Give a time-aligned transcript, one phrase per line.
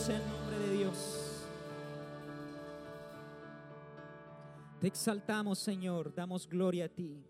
[0.00, 1.44] sea el nombre de Dios.
[4.80, 7.22] Te exaltamos, Señor, damos gloria a ti.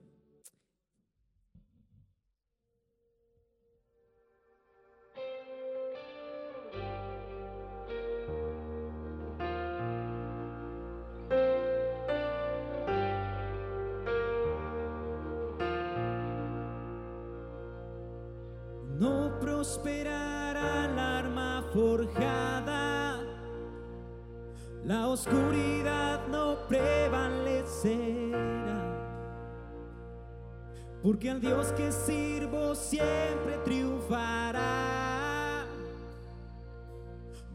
[31.03, 35.65] porque al Dios que sirvo siempre triunfará.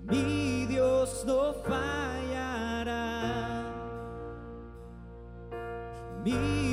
[0.04, 2.94] Mi Dios no fallará.
[6.24, 6.65] Mi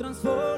[0.00, 0.49] transforma.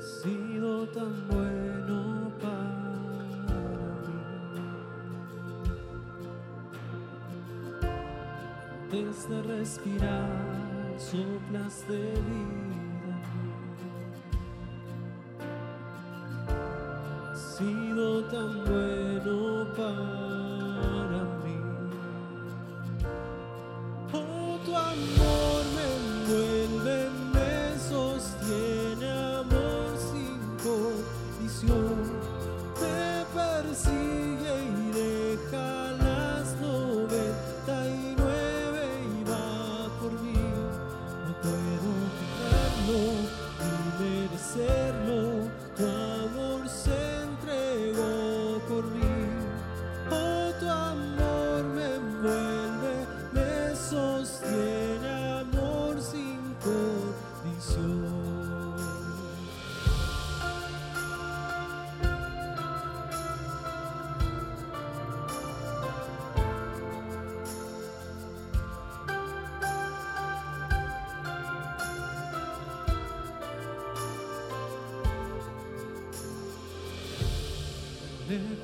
[0.00, 3.28] sido tan bueno para mí.
[8.90, 12.57] Antes de respirar, soplas de vida.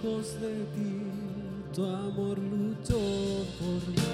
[0.05, 1.03] lejos de ti,
[1.75, 2.99] tu amor luchó
[3.59, 4.14] por mí.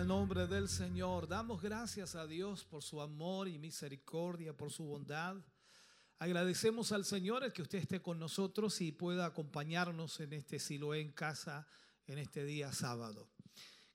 [0.00, 1.28] El nombre del Señor.
[1.28, 5.36] Damos gracias a Dios por su amor y misericordia, por su bondad.
[6.18, 11.02] Agradecemos al Señor el que usted esté con nosotros y pueda acompañarnos en este Siloé
[11.02, 11.68] en casa
[12.06, 13.28] en este día sábado.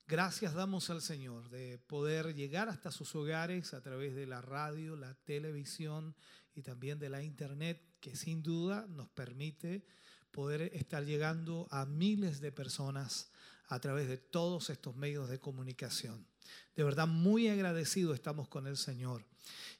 [0.05, 4.95] Gracias damos al Señor de poder llegar hasta sus hogares a través de la radio,
[4.95, 6.15] la televisión
[6.53, 9.83] y también de la internet, que sin duda nos permite
[10.29, 13.31] poder estar llegando a miles de personas
[13.67, 16.25] a través de todos estos medios de comunicación.
[16.75, 19.25] De verdad, muy agradecido estamos con el Señor.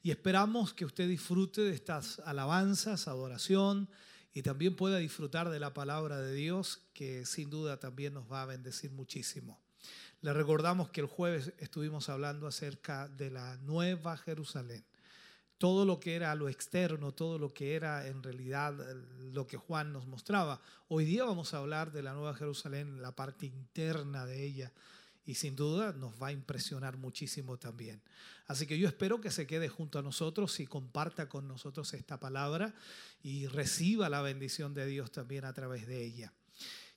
[0.02, 3.90] Y esperamos que usted disfrute de estas alabanzas, adoración
[4.34, 8.42] y también pueda disfrutar de la palabra de Dios, que sin duda también nos va
[8.42, 9.60] a bendecir muchísimo.
[10.22, 14.84] Le recordamos que el jueves estuvimos hablando acerca de la nueva Jerusalén.
[15.58, 18.74] Todo lo que era lo externo, todo lo que era en realidad
[19.32, 20.62] lo que Juan nos mostraba.
[20.90, 24.72] Hoy día vamos a hablar de la nueva Jerusalén, la parte interna de ella,
[25.26, 28.02] y sin duda nos va a impresionar muchísimo también.
[28.48, 32.20] Así que yo espero que se quede junto a nosotros y comparta con nosotros esta
[32.20, 32.74] palabra
[33.24, 36.34] y reciba la bendición de Dios también a través de ella.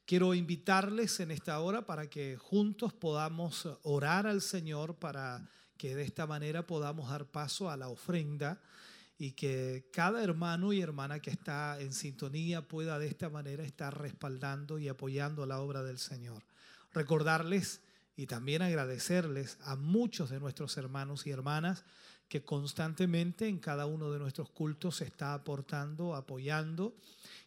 [0.05, 6.03] Quiero invitarles en esta hora para que juntos podamos orar al Señor para que de
[6.03, 8.61] esta manera podamos dar paso a la ofrenda
[9.17, 13.97] y que cada hermano y hermana que está en sintonía pueda de esta manera estar
[13.97, 16.43] respaldando y apoyando la obra del Señor.
[16.93, 17.81] Recordarles
[18.17, 21.85] y también agradecerles a muchos de nuestros hermanos y hermanas
[22.29, 26.95] que constantemente en cada uno de nuestros cultos se está aportando, apoyando,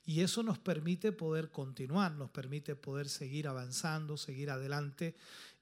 [0.06, 5.16] y eso nos permite poder continuar, nos permite poder seguir avanzando, seguir adelante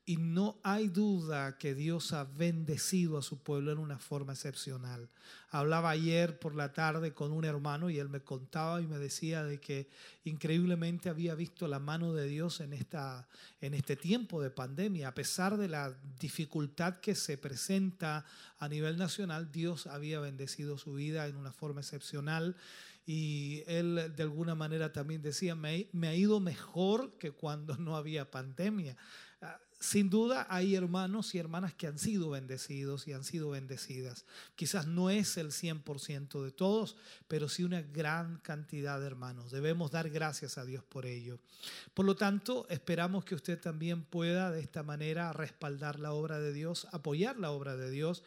[0.09, 5.07] Y no hay duda que Dios ha bendecido a su pueblo en una forma excepcional.
[5.51, 9.43] Hablaba ayer por la tarde con un hermano y él me contaba y me decía
[9.43, 9.87] de que
[10.23, 13.27] increíblemente había visto la mano de Dios en, esta,
[13.61, 15.09] en este tiempo de pandemia.
[15.09, 18.25] A pesar de la dificultad que se presenta
[18.57, 22.55] a nivel nacional, Dios había bendecido su vida en una forma excepcional
[23.05, 27.95] y él de alguna manera también decía, me, me, ha ido mejor que cuando no
[27.95, 28.97] había pandemia.
[29.79, 34.25] Sin duda hay hermanos y hermanas que han sido bendecidos y han sido bendecidas.
[34.55, 36.97] Quizás no es el 100% de todos,
[37.29, 39.51] pero sí una gran cantidad de hermanos.
[39.51, 41.39] Debemos dar gracias a Dios por ello.
[41.93, 46.51] Por lo tanto, esperamos que usted también pueda de esta manera respaldar la obra de
[46.51, 48.23] Dios, apoyar la obra de Dios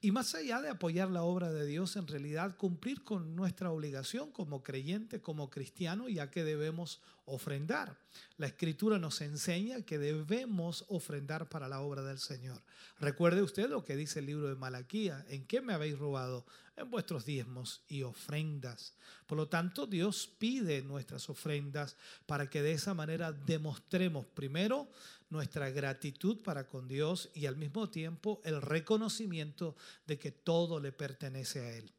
[0.00, 4.30] y más allá de apoyar la obra de Dios, en realidad cumplir con nuestra obligación
[4.30, 7.98] como creyente, como cristiano, ya que debemos ofrendar.
[8.36, 12.62] La escritura nos enseña que debemos ofrendar para la obra del Señor.
[13.00, 16.46] Recuerde usted lo que dice el libro de Malaquía, ¿en qué me habéis robado?
[16.76, 18.92] En vuestros diezmos y ofrendas.
[19.26, 24.90] Por lo tanto, Dios pide nuestras ofrendas para que de esa manera demostremos primero
[25.30, 29.74] nuestra gratitud para con Dios y al mismo tiempo el reconocimiento
[30.06, 31.90] de que todo le pertenece a Él.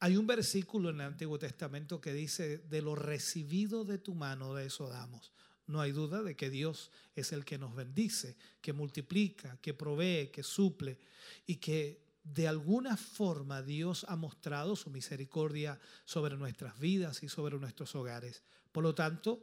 [0.00, 4.54] Hay un versículo en el Antiguo Testamento que dice, de lo recibido de tu mano,
[4.54, 5.32] de eso damos.
[5.66, 10.30] No hay duda de que Dios es el que nos bendice, que multiplica, que provee,
[10.30, 10.98] que suple
[11.46, 17.58] y que de alguna forma Dios ha mostrado su misericordia sobre nuestras vidas y sobre
[17.58, 18.42] nuestros hogares.
[18.72, 19.42] Por lo tanto,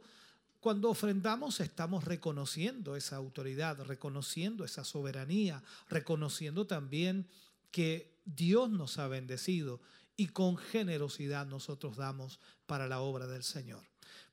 [0.60, 7.28] cuando ofrendamos estamos reconociendo esa autoridad, reconociendo esa soberanía, reconociendo también
[7.70, 9.80] que Dios nos ha bendecido
[10.16, 13.82] y con generosidad nosotros damos para la obra del Señor.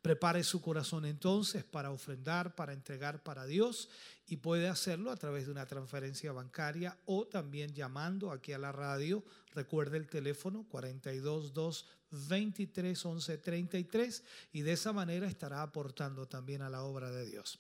[0.01, 3.89] Prepare su corazón entonces para ofrendar, para entregar para Dios
[4.29, 8.71] y puede hacerlo a través de una transferencia bancaria o también llamando aquí a la
[8.71, 9.23] radio.
[9.53, 16.69] Recuerde el teléfono 422 23 11 33 y de esa manera estará aportando también a
[16.69, 17.59] la obra de Dios.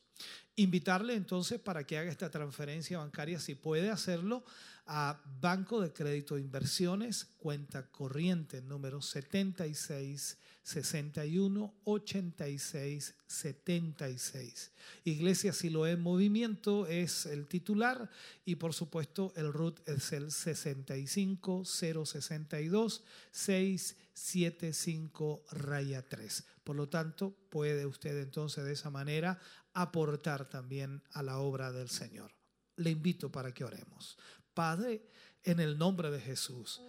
[0.55, 4.43] Invitarle entonces para que haga esta transferencia bancaria, si puede hacerlo,
[4.91, 14.71] a Banco de Crédito de Inversiones, cuenta corriente número 76 61 86 76.
[15.03, 18.09] Iglesia Siloé en Movimiento es el titular
[18.45, 26.45] y por supuesto el RUT es el 65 062 675 raya 3.
[26.63, 29.39] Por lo tanto, puede usted entonces de esa manera
[29.73, 32.31] aportar también a la obra del Señor.
[32.75, 34.17] Le invito para que oremos.
[34.53, 35.03] Padre,
[35.43, 36.81] en el nombre de Jesús,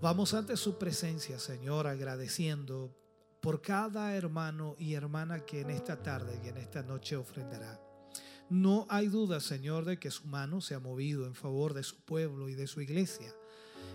[0.00, 2.94] vamos ante su presencia, Señor, agradeciendo
[3.40, 7.80] por cada hermano y hermana que en esta tarde y en esta noche ofrendará.
[8.50, 12.00] No hay duda, Señor, de que su mano se ha movido en favor de su
[12.00, 13.34] pueblo y de su iglesia.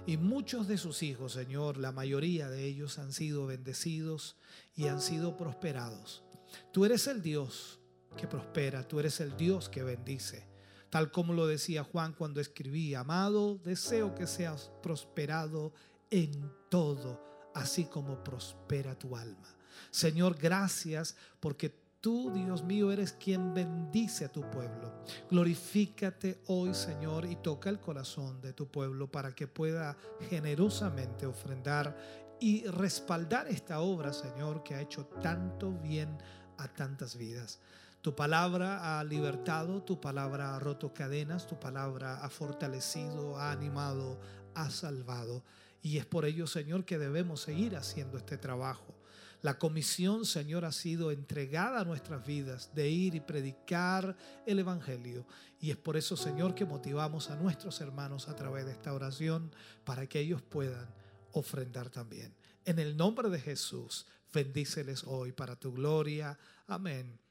[0.05, 4.35] Y muchos de sus hijos, Señor, la mayoría de ellos han sido bendecidos
[4.75, 6.23] y han sido prosperados.
[6.71, 7.79] Tú eres el Dios
[8.17, 10.52] que prospera, tú eres el Dios que bendice.
[10.93, 15.73] Tal como lo decía Juan cuando escribía, amado, deseo que seas prosperado
[16.11, 17.19] en todo,
[17.55, 19.57] así como prospera tu alma.
[19.89, 25.03] Señor, gracias porque tú, Dios mío, eres quien bendice a tu pueblo.
[25.31, 29.97] Glorifícate hoy, Señor, y toca el corazón de tu pueblo para que pueda
[30.29, 31.97] generosamente ofrendar
[32.39, 36.19] y respaldar esta obra, Señor, que ha hecho tanto bien
[36.59, 37.59] a tantas vidas.
[38.03, 44.19] Tu palabra ha libertado, tu palabra ha roto cadenas, tu palabra ha fortalecido, ha animado,
[44.55, 45.41] ha salvado.
[45.81, 48.93] Y es por ello, Señor, que debemos seguir haciendo este trabajo.
[49.41, 55.25] La comisión, Señor, ha sido entregada a nuestras vidas de ir y predicar el Evangelio.
[55.61, 59.49] Y es por eso, Señor, que motivamos a nuestros hermanos a través de esta oración
[59.85, 60.93] para que ellos puedan
[61.31, 62.35] ofrendar también.
[62.65, 66.37] En el nombre de Jesús, bendíceles hoy para tu gloria.
[66.67, 67.22] Amén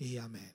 [0.00, 0.52] y amén.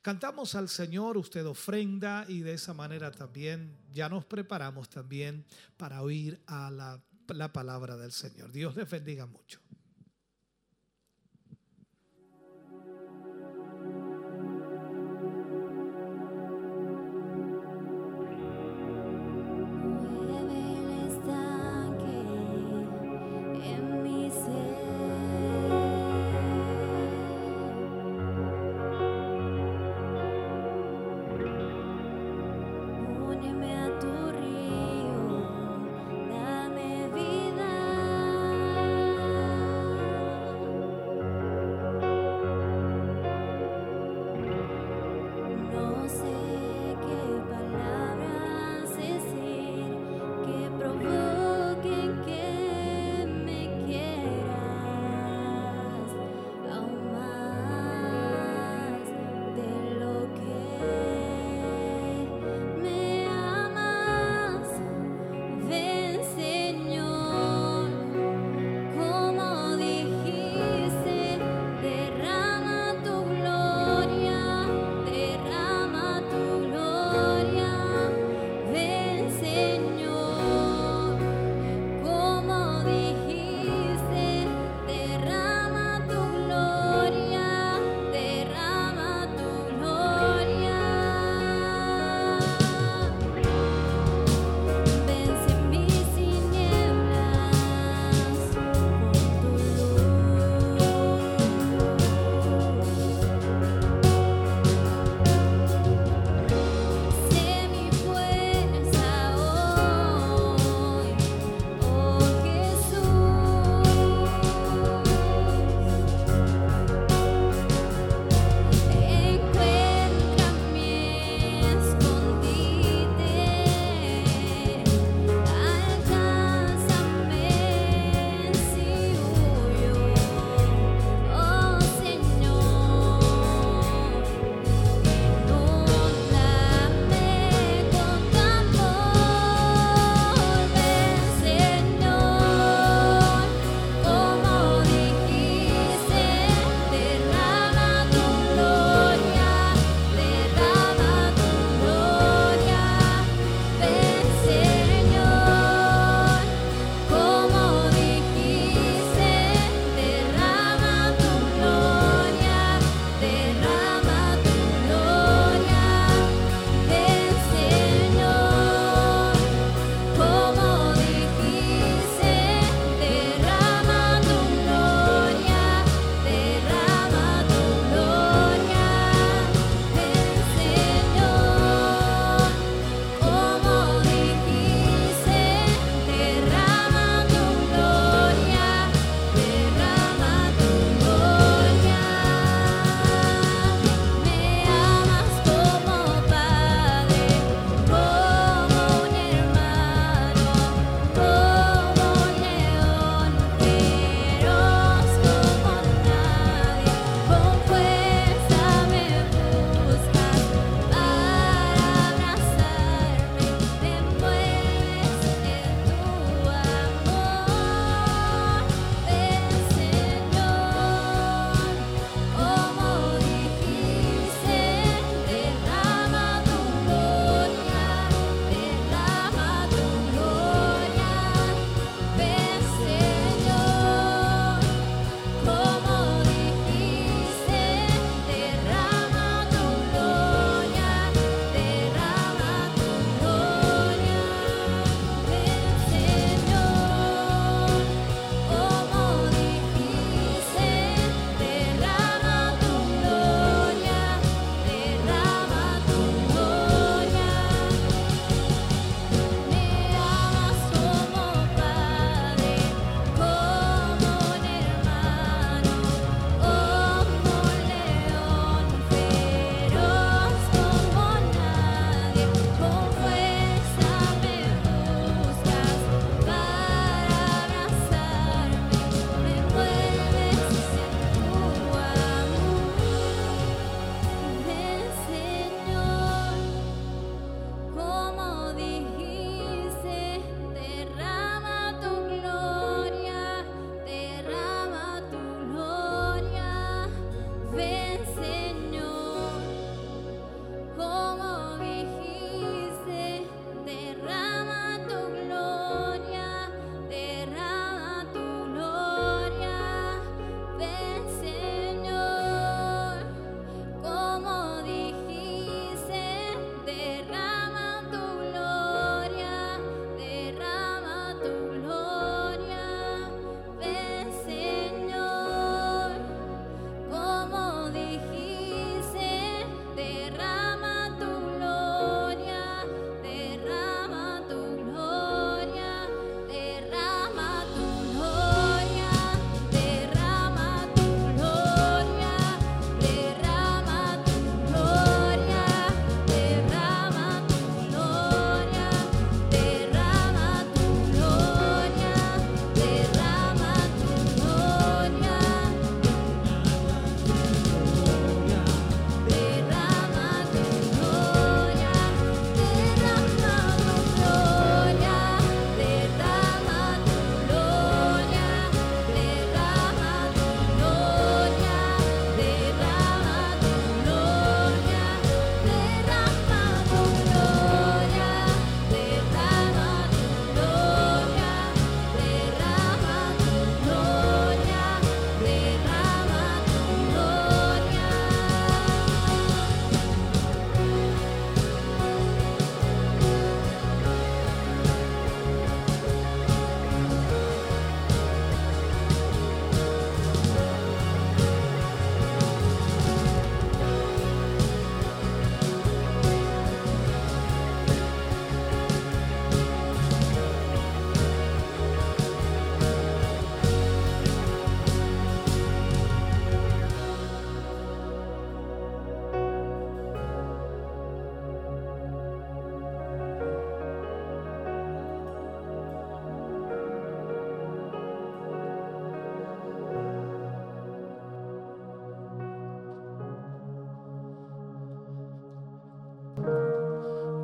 [0.00, 5.44] Cantamos al Señor, usted ofrenda y de esa manera también ya nos preparamos también
[5.76, 8.52] para oír a la, la palabra del Señor.
[8.52, 9.60] Dios les bendiga mucho.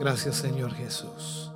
[0.00, 1.50] Gracias Señor Jesús.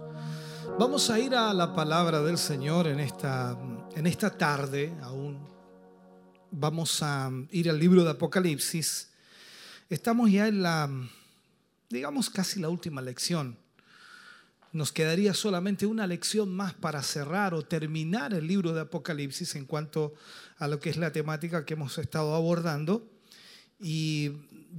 [0.79, 3.59] Vamos a ir a la palabra del Señor en esta,
[3.97, 5.49] en esta tarde aún.
[6.51, 9.09] Vamos a ir al libro de Apocalipsis.
[9.89, 10.91] Estamos ya en la,
[11.89, 13.57] digamos, casi la última lección.
[14.73, 19.65] Nos quedaría solamente una lección más para cerrar o terminar el libro de Apocalipsis en
[19.65, 20.13] cuanto
[20.59, 23.14] a lo que es la temática que hemos estado abordando.
[23.81, 24.31] Y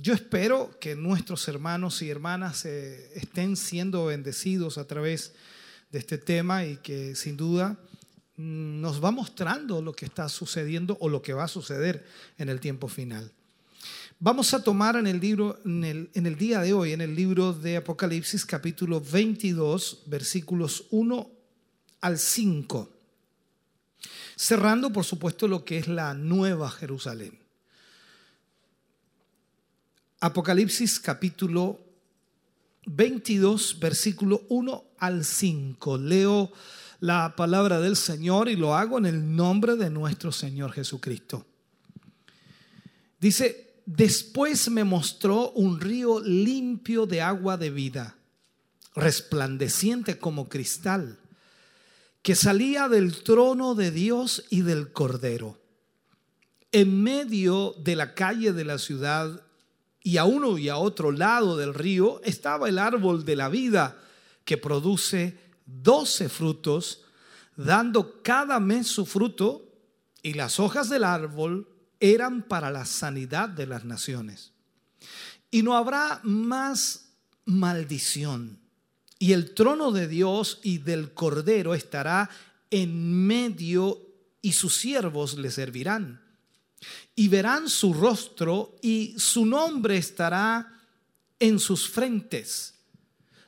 [0.01, 5.34] yo espero que nuestros hermanos y hermanas eh, estén siendo bendecidos a través
[5.91, 7.77] de este tema y que sin duda
[8.38, 12.05] mm, nos va mostrando lo que está sucediendo o lo que va a suceder
[12.38, 13.31] en el tiempo final.
[14.19, 17.15] Vamos a tomar en el, libro, en el, en el día de hoy, en el
[17.15, 21.29] libro de Apocalipsis capítulo 22, versículos 1
[22.01, 22.89] al 5,
[24.36, 27.44] cerrando por supuesto lo que es la nueva Jerusalén.
[30.25, 31.79] Apocalipsis capítulo
[32.88, 35.99] 22, versículo 1 al 5.
[35.99, 36.51] Leo
[36.99, 41.45] la palabra del Señor y lo hago en el nombre de nuestro Señor Jesucristo.
[43.19, 48.17] Dice, después me mostró un río limpio de agua de vida,
[48.95, 51.19] resplandeciente como cristal,
[52.23, 55.61] que salía del trono de Dios y del Cordero.
[56.71, 59.44] En medio de la calle de la ciudad
[60.06, 63.98] y a uno y a otro lado del río estaba el árbol de la vida
[64.44, 67.02] que produce doce frutos,
[67.56, 69.68] dando cada mes su fruto,
[70.22, 71.68] y las hojas del árbol
[72.00, 74.52] eran para la sanidad de las naciones.
[75.50, 77.08] Y no habrá más
[77.46, 78.60] maldición.
[79.18, 82.30] Y el trono de Dios y del Cordero estará
[82.70, 84.02] en medio
[84.44, 86.24] y sus siervos le servirán
[87.15, 90.81] y verán su rostro y su nombre estará
[91.39, 92.73] en sus frentes.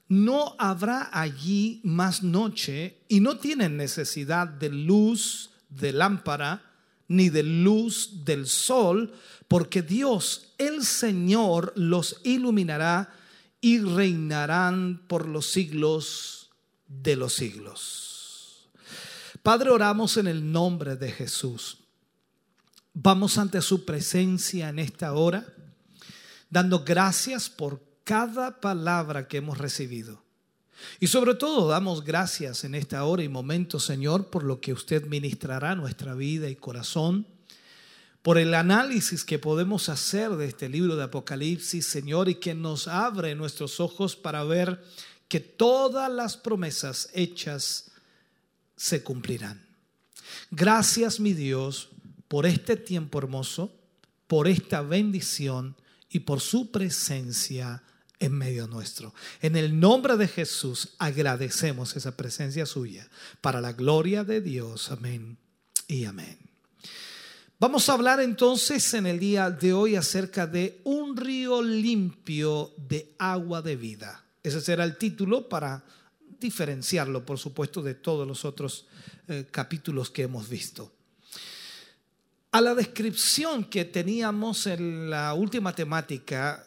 [0.07, 6.63] No habrá allí más noche y no tienen necesidad de luz de lámpara
[7.09, 9.13] ni de luz del sol,
[9.47, 13.13] porque Dios, el Señor, los iluminará
[13.61, 16.51] y reinarán por los siglos
[16.87, 18.69] de los siglos.
[19.41, 21.77] Padre, oramos en el nombre de Jesús.
[22.99, 25.45] Vamos ante su presencia en esta hora,
[26.49, 30.23] dando gracias por cada palabra que hemos recibido.
[30.99, 35.05] Y sobre todo damos gracias en esta hora y momento, Señor, por lo que usted
[35.05, 37.27] ministrará nuestra vida y corazón,
[38.23, 42.87] por el análisis que podemos hacer de este libro de Apocalipsis, Señor, y que nos
[42.87, 44.83] abre nuestros ojos para ver
[45.27, 47.91] que todas las promesas hechas
[48.75, 49.63] se cumplirán.
[50.49, 51.89] Gracias, mi Dios,
[52.27, 53.73] por este tiempo hermoso,
[54.27, 55.75] por esta bendición
[56.09, 57.83] y por su presencia
[58.19, 59.13] en medio nuestro.
[59.41, 63.07] En el nombre de Jesús agradecemos esa presencia suya
[63.41, 64.91] para la gloria de Dios.
[64.91, 65.37] Amén
[65.87, 66.37] y amén.
[67.59, 73.15] Vamos a hablar entonces en el día de hoy acerca de un río limpio de
[73.17, 74.23] agua de vida.
[74.43, 75.83] Ese será el título para
[76.39, 78.85] diferenciarlo, por supuesto, de todos los otros
[79.27, 80.91] eh, capítulos que hemos visto.
[82.57, 86.65] A la descripción que teníamos en la última temática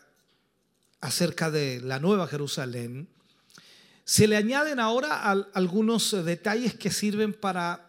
[1.00, 3.08] acerca de la Nueva Jerusalén,
[4.04, 7.88] se le añaden ahora algunos detalles que sirven para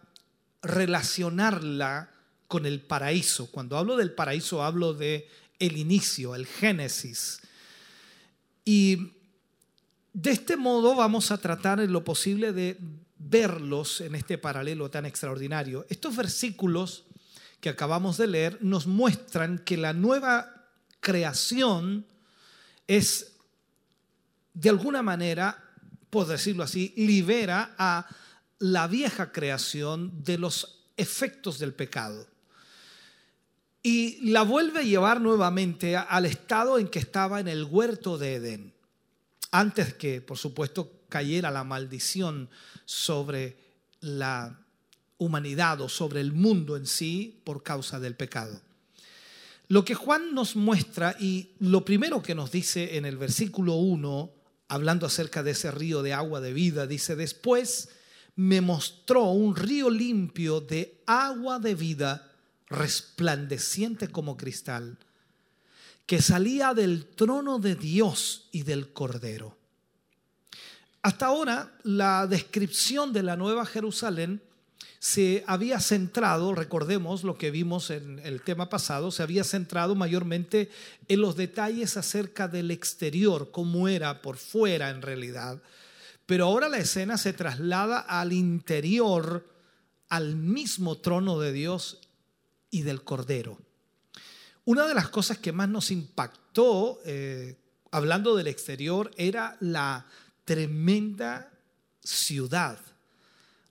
[0.62, 2.10] relacionarla
[2.48, 3.52] con el paraíso.
[3.52, 5.28] Cuando hablo del paraíso hablo de
[5.60, 7.40] el inicio, el génesis.
[8.64, 9.12] Y
[10.12, 12.78] de este modo vamos a tratar en lo posible de
[13.16, 15.86] verlos en este paralelo tan extraordinario.
[15.88, 17.04] Estos versículos
[17.62, 20.66] que acabamos de leer nos muestran que la nueva
[20.98, 22.04] creación
[22.88, 23.36] es,
[24.52, 25.62] de alguna manera,
[26.10, 28.08] por decirlo así, libera a
[28.58, 32.26] la vieja creación de los efectos del pecado.
[33.80, 38.34] Y la vuelve a llevar nuevamente al estado en que estaba en el huerto de
[38.34, 38.74] Edén,
[39.52, 42.50] antes que, por supuesto, cayera la maldición
[42.86, 43.56] sobre
[44.00, 44.61] la
[45.22, 48.60] humanidad o sobre el mundo en sí por causa del pecado.
[49.68, 54.30] Lo que Juan nos muestra y lo primero que nos dice en el versículo 1,
[54.68, 57.88] hablando acerca de ese río de agua de vida, dice, después
[58.36, 62.30] me mostró un río limpio de agua de vida,
[62.66, 64.98] resplandeciente como cristal,
[66.06, 69.56] que salía del trono de Dios y del Cordero.
[71.02, 74.42] Hasta ahora, la descripción de la Nueva Jerusalén
[75.02, 80.70] se había centrado, recordemos lo que vimos en el tema pasado, se había centrado mayormente
[81.08, 85.60] en los detalles acerca del exterior, cómo era por fuera en realidad.
[86.24, 89.44] Pero ahora la escena se traslada al interior,
[90.08, 91.98] al mismo trono de Dios
[92.70, 93.58] y del Cordero.
[94.64, 97.56] Una de las cosas que más nos impactó, eh,
[97.90, 100.06] hablando del exterior, era la
[100.44, 101.50] tremenda
[102.04, 102.78] ciudad.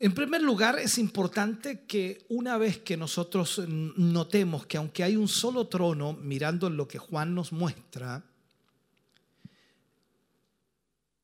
[0.00, 5.28] En primer lugar, es importante que una vez que nosotros notemos que aunque hay un
[5.28, 8.24] solo trono, mirando lo que Juan nos muestra,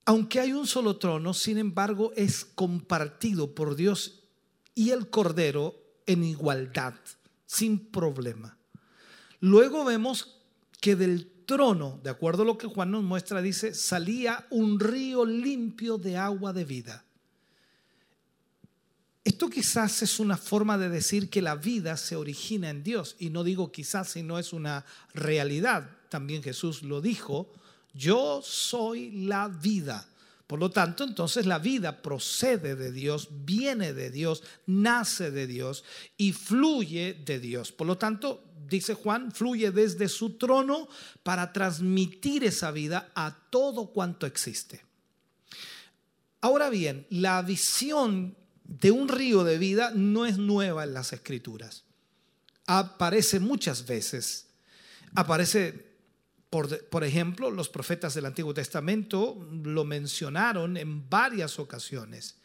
[0.05, 4.25] aunque hay un solo trono, sin embargo, es compartido por Dios
[4.75, 5.77] y el Cordero
[6.07, 6.95] en igualdad,
[7.47, 8.57] sin problema.
[9.41, 10.41] Luego vemos
[10.81, 15.25] que del trono, de acuerdo a lo que Juan nos muestra, dice, salía un río
[15.25, 17.05] limpio de agua de vida.
[19.25, 23.31] Esto quizás es una forma de decir que la vida se origina en Dios, y
[23.31, 24.85] no digo quizás, sino es una
[25.15, 25.89] realidad.
[26.09, 27.53] También Jesús lo dijo,
[27.95, 30.07] yo soy la vida.
[30.47, 35.83] Por lo tanto, entonces la vida procede de Dios, viene de Dios, nace de Dios
[36.19, 37.73] y fluye de Dios.
[37.73, 40.89] Por lo tanto, dice Juan, fluye desde su trono
[41.23, 44.85] para transmitir esa vida a todo cuanto existe.
[46.43, 51.85] Ahora bien, la visión de un río de vida no es nueva en las escrituras.
[52.67, 54.49] Aparece muchas veces.
[55.15, 55.92] Aparece
[56.53, 62.37] por, ejemplo, los profetas del Antiguo Testamento lo mencionaron en varias ocasiones.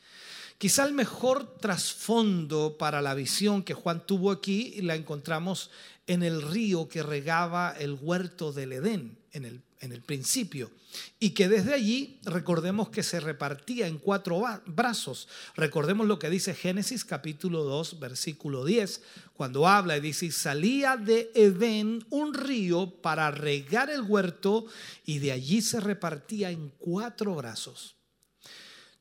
[0.58, 5.72] Quizá el mejor trasfondo para la visión que Juan tuvo aquí la encontramos
[6.08, 10.72] en el río que regaba el huerto del Edén, en el, en el principio,
[11.20, 15.28] y que desde allí recordemos que se repartía en cuatro brazos.
[15.56, 19.02] Recordemos lo que dice Génesis capítulo 2, versículo 10,
[19.34, 24.66] cuando habla y dice, salía de Edén un río para regar el huerto
[25.06, 27.96] y de allí se repartía en cuatro brazos.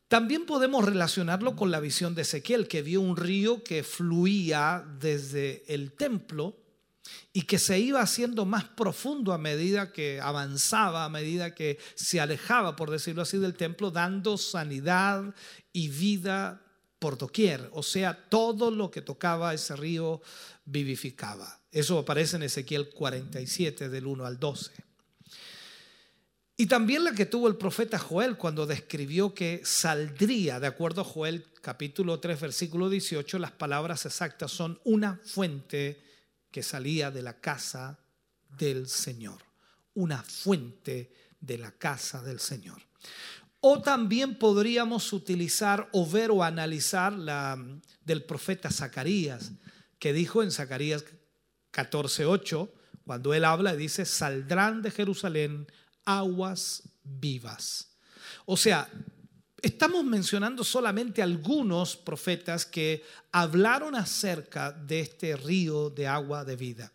[0.08, 5.64] También podemos relacionarlo con la visión de Ezequiel, que vio un río que fluía desde
[5.66, 6.56] el templo
[7.32, 12.20] y que se iba haciendo más profundo a medida que avanzaba, a medida que se
[12.20, 15.34] alejaba, por decirlo así, del templo, dando sanidad
[15.72, 16.62] y vida
[16.98, 17.68] por doquier.
[17.72, 20.22] O sea, todo lo que tocaba ese río
[20.64, 21.60] vivificaba.
[21.70, 24.72] Eso aparece en Ezequiel 47, del 1 al 12.
[26.58, 31.04] Y también la que tuvo el profeta Joel cuando describió que saldría, de acuerdo a
[31.04, 36.05] Joel capítulo 3, versículo 18, las palabras exactas son una fuente
[36.50, 37.98] que salía de la casa
[38.56, 39.42] del Señor,
[39.94, 42.80] una fuente de la casa del Señor.
[43.60, 47.58] O también podríamos utilizar o ver o analizar la
[48.04, 49.52] del profeta Zacarías,
[49.98, 51.04] que dijo en Zacarías
[51.72, 52.72] 14:8,
[53.04, 55.66] cuando él habla dice, "Saldrán de Jerusalén
[56.04, 57.96] aguas vivas."
[58.44, 58.88] O sea,
[59.66, 66.92] estamos mencionando solamente algunos profetas que hablaron acerca de este río de agua de vida.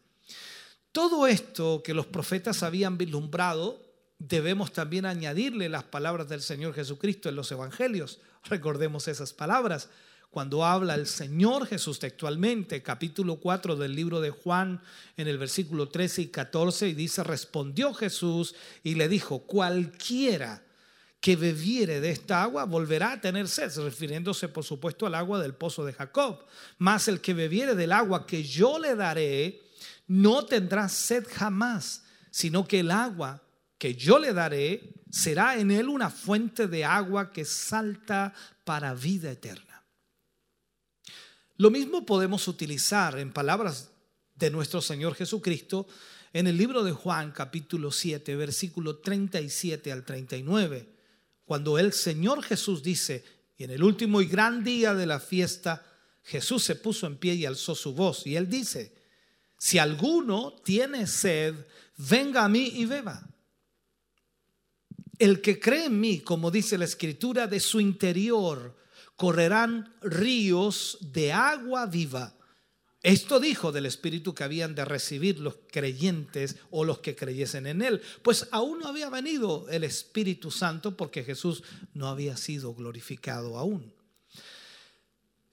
[0.91, 3.81] Todo esto que los profetas habían vislumbrado,
[4.19, 8.19] debemos también añadirle las palabras del Señor Jesucristo en los evangelios.
[8.45, 9.89] Recordemos esas palabras.
[10.29, 14.81] Cuando habla el Señor Jesús textualmente, capítulo 4 del libro de Juan,
[15.17, 20.63] en el versículo 13 y 14, y dice, respondió Jesús y le dijo, cualquiera
[21.21, 25.53] que bebiere de esta agua volverá a tener sed, refiriéndose por supuesto al agua del
[25.53, 26.43] pozo de Jacob.
[26.79, 29.61] Mas el que bebiere del agua que yo le daré,
[30.07, 33.39] no tendrá sed jamás, sino que el agua
[33.77, 39.29] que yo le daré será en él una fuente de agua que salta para vida
[39.31, 39.83] eterna.
[41.57, 43.91] Lo mismo podemos utilizar en palabras
[44.33, 45.87] de nuestro Señor Jesucristo
[46.33, 50.90] en el libro de Juan capítulo 7, versículo 37 al 39
[51.51, 53.25] cuando el Señor Jesús dice,
[53.57, 55.85] Y en el último y gran día de la fiesta,
[56.23, 58.25] Jesús se puso en pie y alzó su voz.
[58.25, 58.95] Y él dice,
[59.57, 61.53] si alguno tiene sed,
[61.97, 63.27] venga a mí y beba.
[65.19, 68.77] El que cree en mí, como dice la escritura, de su interior
[69.17, 72.33] correrán ríos de agua viva.
[73.03, 77.81] Esto dijo del Espíritu que habían de recibir los creyentes o los que creyesen en
[77.81, 81.63] Él, pues aún no había venido el Espíritu Santo porque Jesús
[81.95, 83.91] no había sido glorificado aún.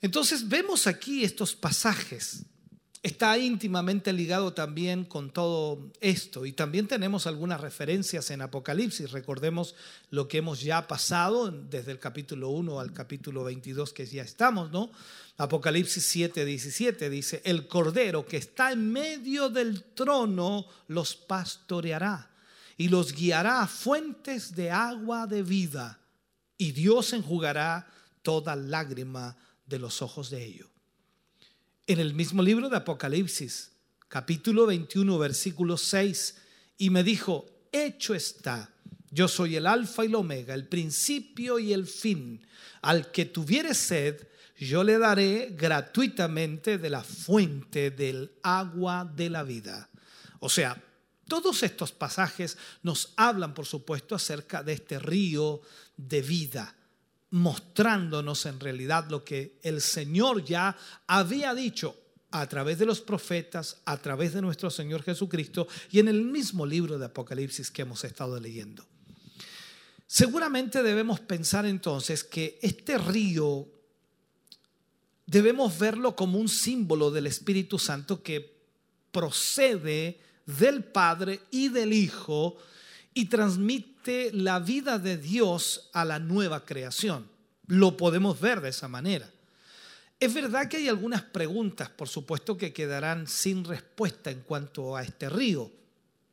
[0.02, 2.44] Entonces vemos aquí estos pasajes
[3.08, 6.46] está íntimamente ligado también con todo esto.
[6.46, 9.10] Y también tenemos algunas referencias en Apocalipsis.
[9.10, 9.74] Recordemos
[10.10, 14.70] lo que hemos ya pasado desde el capítulo 1 al capítulo 22 que ya estamos,
[14.70, 14.90] ¿no?
[15.36, 22.30] Apocalipsis 7, 17 dice, el cordero que está en medio del trono los pastoreará
[22.76, 26.00] y los guiará a fuentes de agua de vida
[26.56, 27.86] y Dios enjugará
[28.22, 29.36] toda lágrima
[29.66, 30.77] de los ojos de ellos
[31.88, 33.72] en el mismo libro de Apocalipsis,
[34.08, 36.36] capítulo 21, versículo 6,
[36.76, 38.70] y me dijo, hecho está,
[39.10, 42.46] yo soy el alfa y el omega, el principio y el fin.
[42.82, 44.28] Al que tuviere sed,
[44.58, 49.88] yo le daré gratuitamente de la fuente del agua de la vida.
[50.40, 50.84] O sea,
[51.26, 55.62] todos estos pasajes nos hablan, por supuesto, acerca de este río
[55.96, 56.74] de vida
[57.30, 60.76] mostrándonos en realidad lo que el Señor ya
[61.06, 61.96] había dicho
[62.30, 66.66] a través de los profetas, a través de nuestro Señor Jesucristo y en el mismo
[66.66, 68.86] libro de Apocalipsis que hemos estado leyendo.
[70.06, 73.68] Seguramente debemos pensar entonces que este río
[75.26, 78.58] debemos verlo como un símbolo del Espíritu Santo que
[79.12, 82.56] procede del Padre y del Hijo
[83.12, 83.87] y transmite
[84.32, 87.28] la vida de Dios a la nueva creación.
[87.66, 89.30] Lo podemos ver de esa manera.
[90.20, 95.02] Es verdad que hay algunas preguntas, por supuesto, que quedarán sin respuesta en cuanto a
[95.02, 95.70] este río.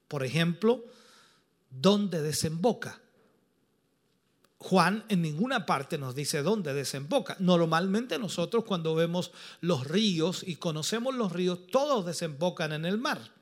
[0.08, 0.84] Por ejemplo,
[1.70, 3.00] ¿dónde desemboca?
[4.58, 7.36] Juan en ninguna parte nos dice dónde desemboca.
[7.40, 13.35] Normalmente nosotros cuando vemos los ríos y conocemos los ríos, todos desembocan en el mar.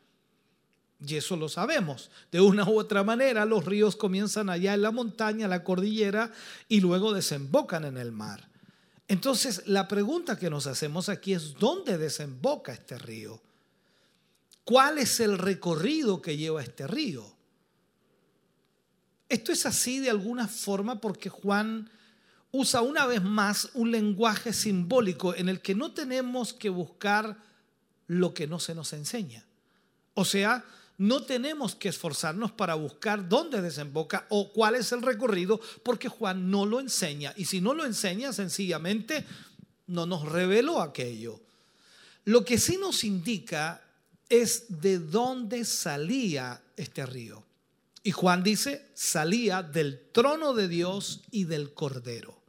[1.06, 2.10] Y eso lo sabemos.
[2.32, 6.32] De una u otra manera, los ríos comienzan allá en la montaña, la cordillera,
[6.70, 8.50] y luego desembocan en el mar.
[9.08, 13.42] Entonces, la pregunta que nos hacemos aquí es, ¿dónde desemboca este río?
[14.64, 17.36] ¿Cuál es el recorrido que lleva este río?
[19.28, 21.90] Esto es así de alguna forma porque Juan
[22.52, 27.38] usa una vez más un lenguaje simbólico en el que no tenemos que buscar
[28.08, 29.44] lo que no se nos enseña.
[30.14, 30.64] O sea,
[30.98, 36.52] no tenemos que esforzarnos para buscar dónde desemboca o cuál es el recorrido, porque Juan
[36.52, 37.34] no lo enseña.
[37.36, 39.26] Y si no lo enseña, sencillamente
[39.88, 41.40] no nos reveló aquello.
[42.26, 43.82] Lo que sí nos indica
[44.30, 47.44] es de dónde salía este río.
[48.04, 52.43] Y Juan dice, salía del trono de Dios y del Cordero.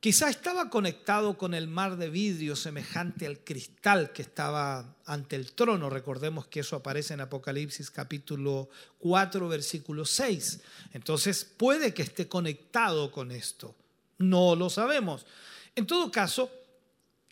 [0.00, 5.50] Quizá estaba conectado con el mar de vidrio semejante al cristal que estaba ante el
[5.54, 5.90] trono.
[5.90, 8.70] Recordemos que eso aparece en Apocalipsis capítulo
[9.00, 10.60] 4, versículo 6.
[10.92, 13.74] Entonces puede que esté conectado con esto.
[14.18, 15.26] No lo sabemos.
[15.74, 16.48] En todo caso,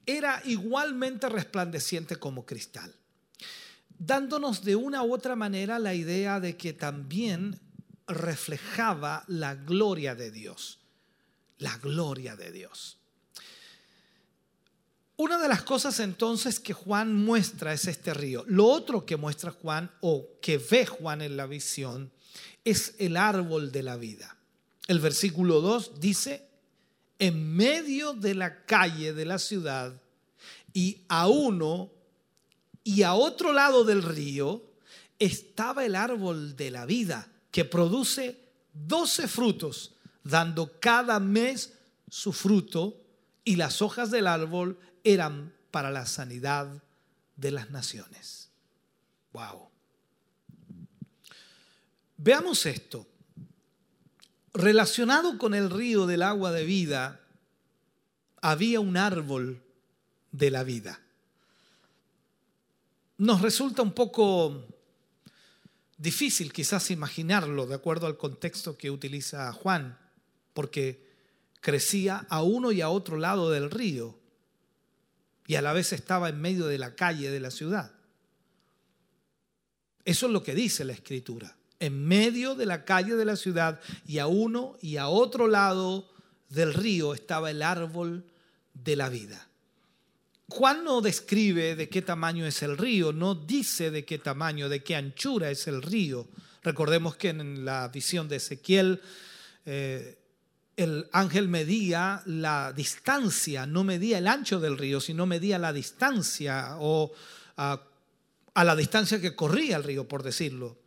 [0.05, 2.93] era igualmente resplandeciente como cristal,
[3.97, 7.61] dándonos de una u otra manera la idea de que también
[8.09, 10.81] reflejaba la gloria de Dios
[11.59, 12.99] la gloria de Dios.
[15.17, 18.45] Una de las cosas entonces que Juan muestra es este río.
[18.47, 22.13] Lo otro que muestra Juan o que ve Juan en la visión
[22.65, 24.37] es el árbol de la vida.
[24.87, 26.47] El versículo 2 dice,
[27.19, 30.01] en medio de la calle de la ciudad
[30.75, 31.91] y a uno
[32.85, 34.63] y a otro lado del río
[35.19, 38.39] estaba el árbol de la vida que produce
[38.75, 39.95] doce frutos
[40.27, 41.72] dando cada mes
[42.09, 43.01] su fruto,
[43.45, 46.83] y las hojas del árbol eran para la sanidad
[47.37, 48.49] de las naciones.
[49.33, 49.68] Wow.
[52.16, 53.07] Veamos esto.
[54.53, 57.20] Relacionado con el río del agua de vida,
[58.41, 59.62] había un árbol
[60.33, 61.01] de la vida.
[63.18, 64.66] Nos resulta un poco
[65.99, 69.99] difícil quizás imaginarlo de acuerdo al contexto que utiliza Juan
[70.57, 71.05] porque
[71.61, 74.19] crecía a uno y a otro lado del río
[75.47, 77.93] y a la vez estaba en medio de la calle de la ciudad.
[80.07, 81.55] Eso es lo que dice la escritura.
[81.79, 86.09] En medio de la calle de la ciudad y a uno y a otro lado
[86.49, 88.25] del río estaba el árbol
[88.73, 89.47] de la vida.
[90.49, 94.83] Juan no describe de qué tamaño es el río, no dice de qué tamaño, de
[94.83, 96.27] qué anchura es el río.
[96.63, 99.03] Recordemos que en la visión de Ezequiel
[99.67, 100.16] eh,
[100.77, 106.77] el ángel medía la distancia, no medía el ancho del río, sino medía la distancia
[106.79, 107.12] o
[107.57, 107.83] a,
[108.55, 110.79] a la distancia que corría el río, por decirlo.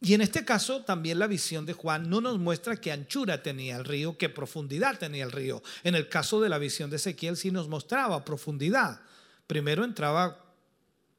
[0.00, 3.76] Y en este caso también la visión de Juan no nos muestra qué anchura tenía
[3.76, 5.62] el río, qué profundidad tenía el río.
[5.84, 9.00] En el caso de la visión de Ezequiel sí nos mostraba profundidad.
[9.46, 10.44] Primero entraba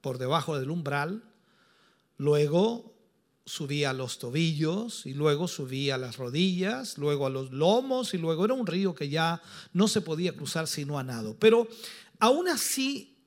[0.01, 1.23] por debajo del umbral,
[2.17, 2.92] luego
[3.45, 8.17] subía a los tobillos y luego subía a las rodillas, luego a los lomos y
[8.17, 9.41] luego era un río que ya
[9.73, 11.35] no se podía cruzar sino a nado.
[11.39, 11.67] Pero
[12.19, 13.17] aún así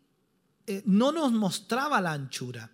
[0.67, 2.73] eh, no nos mostraba la anchura.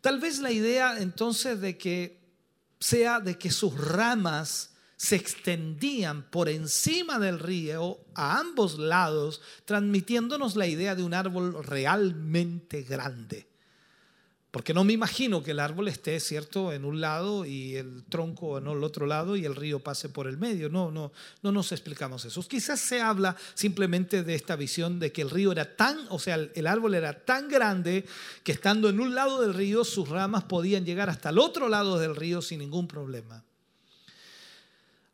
[0.00, 2.18] Tal vez la idea entonces de que
[2.80, 10.56] sea de que sus ramas se extendían por encima del río a ambos lados, transmitiéndonos
[10.56, 13.47] la idea de un árbol realmente grande.
[14.50, 18.56] Porque no me imagino que el árbol esté, ¿cierto?, en un lado y el tronco
[18.56, 20.70] en el otro lado y el río pase por el medio.
[20.70, 22.42] No, no, no nos explicamos eso.
[22.48, 26.36] Quizás se habla simplemente de esta visión de que el río era tan, o sea,
[26.36, 28.06] el árbol era tan grande
[28.42, 31.98] que estando en un lado del río sus ramas podían llegar hasta el otro lado
[31.98, 33.44] del río sin ningún problema.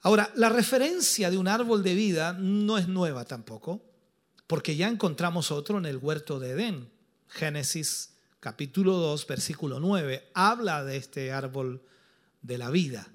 [0.03, 3.83] Ahora, la referencia de un árbol de vida no es nueva tampoco,
[4.47, 6.89] porque ya encontramos otro en el huerto de Edén,
[7.27, 8.14] Génesis
[8.45, 11.81] capítulo 2, versículo 9, habla de este árbol
[12.43, 13.09] de la vida.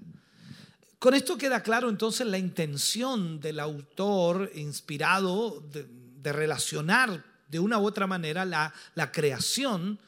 [0.98, 7.86] Con esto queda claro entonces la intención del autor inspirado de, relacionar de una u
[7.86, 10.00] otra manera la creación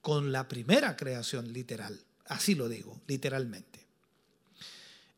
[0.00, 2.00] con la primera creación literal.
[2.24, 3.75] Así lo digo, literalmente.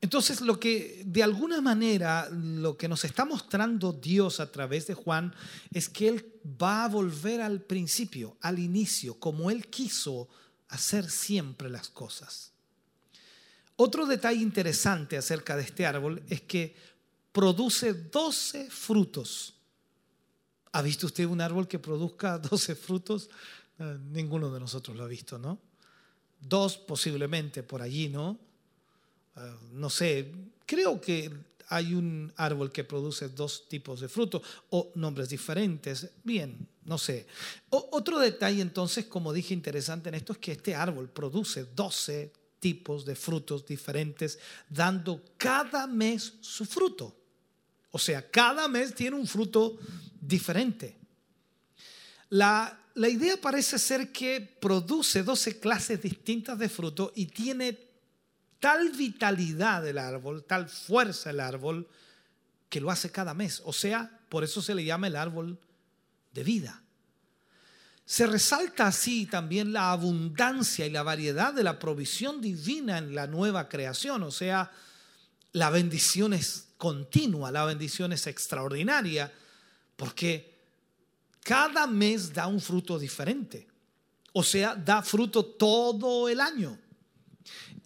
[0.00, 4.94] Entonces, lo que de alguna manera lo que nos está mostrando Dios a través de
[4.94, 5.34] Juan
[5.72, 10.28] es que Él va a volver al principio, al inicio, como Él quiso
[10.68, 12.52] hacer siempre las cosas.
[13.74, 16.76] Otro detalle interesante acerca de este árbol es que
[17.32, 19.54] produce 12 frutos.
[20.72, 23.30] ¿Ha visto usted un árbol que produzca 12 frutos?
[23.78, 25.58] Eh, ninguno de nosotros lo ha visto, ¿no?
[26.40, 28.38] Dos posiblemente por allí, ¿no?
[29.38, 30.32] Ah, no sé,
[30.66, 31.30] creo que
[31.68, 36.10] hay un árbol que produce dos tipos de frutos o nombres diferentes.
[36.24, 37.26] Bien, no sé.
[37.70, 43.04] otro detalle entonces, como dije interesante en esto, es que este árbol produce 12 tipos
[43.04, 47.14] de frutos diferentes, dando cada mes su fruto.
[47.92, 49.78] O sea, cada mes tiene un fruto
[50.20, 50.96] diferente.
[52.30, 57.87] La, la idea parece ser que produce 12 clases distintas de fruto y tiene
[58.60, 61.88] tal vitalidad del árbol, tal fuerza el árbol,
[62.68, 63.62] que lo hace cada mes.
[63.64, 65.58] O sea, por eso se le llama el árbol
[66.32, 66.82] de vida.
[68.04, 73.26] Se resalta así también la abundancia y la variedad de la provisión divina en la
[73.26, 74.22] nueva creación.
[74.22, 74.70] O sea,
[75.52, 79.30] la bendición es continua, la bendición es extraordinaria,
[79.96, 80.58] porque
[81.42, 83.66] cada mes da un fruto diferente.
[84.32, 86.78] O sea, da fruto todo el año.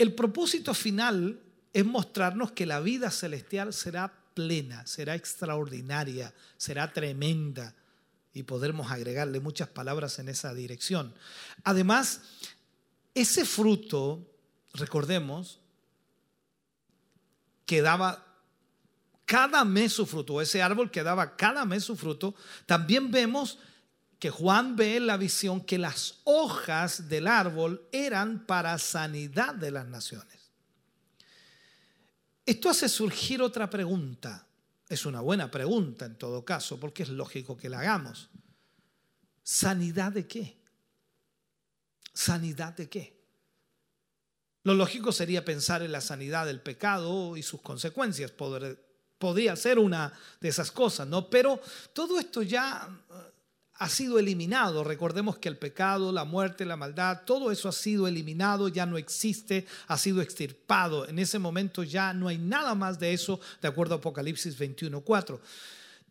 [0.03, 1.41] El propósito final
[1.73, 7.73] es mostrarnos que la vida celestial será plena, será extraordinaria, será tremenda
[8.35, 11.15] y podremos agregarle muchas palabras en esa dirección.
[11.63, 12.23] Además,
[13.15, 14.29] ese fruto,
[14.75, 15.61] recordemos,
[17.65, 18.27] que daba
[19.25, 22.35] cada mes su fruto, ese árbol que daba cada mes su fruto,
[22.67, 23.61] también vemos
[24.23, 29.73] que Juan ve en la visión que las hojas del árbol eran para sanidad de
[29.73, 30.53] las naciones.
[32.47, 34.47] Esto hace surgir otra pregunta.
[34.89, 38.31] Es una buena pregunta en todo caso, porque es lógico que la hagamos.
[39.43, 40.57] ¿Sanidad de qué?
[42.15, 43.21] ¿Sanidad de qué?
[44.63, 48.31] Lo lógico sería pensar en la sanidad del pecado y sus consecuencias.
[49.19, 51.29] Podría ser una de esas cosas, ¿no?
[51.29, 51.61] Pero
[51.93, 52.89] todo esto ya
[53.83, 54.85] ha sido eliminado.
[54.85, 58.97] Recordemos que el pecado, la muerte, la maldad, todo eso ha sido eliminado, ya no
[58.97, 61.09] existe, ha sido extirpado.
[61.09, 65.41] En ese momento ya no hay nada más de eso, de acuerdo a Apocalipsis 21.4.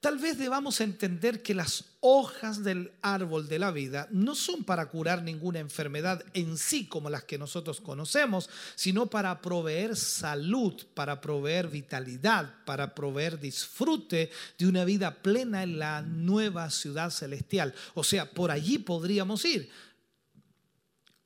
[0.02, 4.88] Tal vez debamos entender que las hojas del árbol de la vida no son para
[4.88, 11.22] curar ninguna enfermedad en sí como las que nosotros conocemos, sino para proveer salud, para
[11.22, 17.72] proveer vitalidad, para proveer disfrute de una vida plena en la nueva ciudad celestial.
[17.94, 19.70] O sea, por allí podríamos ir.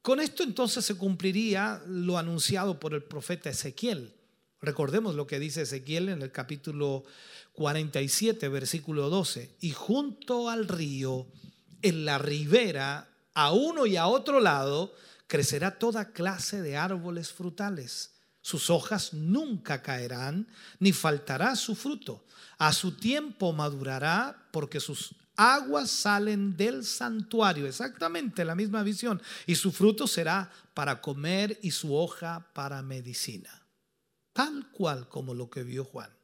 [0.01, 4.13] Con esto entonces se cumpliría lo anunciado por el profeta Ezequiel.
[4.61, 7.05] Recordemos lo que dice Ezequiel en el capítulo
[7.55, 9.57] 47, versículo 12.
[9.61, 11.27] Y junto al río,
[11.81, 14.93] en la ribera, a uno y a otro lado,
[15.27, 18.11] crecerá toda clase de árboles frutales.
[18.41, 20.47] Sus hojas nunca caerán,
[20.79, 22.25] ni faltará su fruto.
[22.57, 27.67] A su tiempo madurará, porque sus aguas salen del santuario.
[27.67, 29.21] Exactamente la misma visión.
[29.47, 33.65] Y su fruto será para comer y su hoja para medicina.
[34.33, 36.14] Tal cual como lo que vio Juan.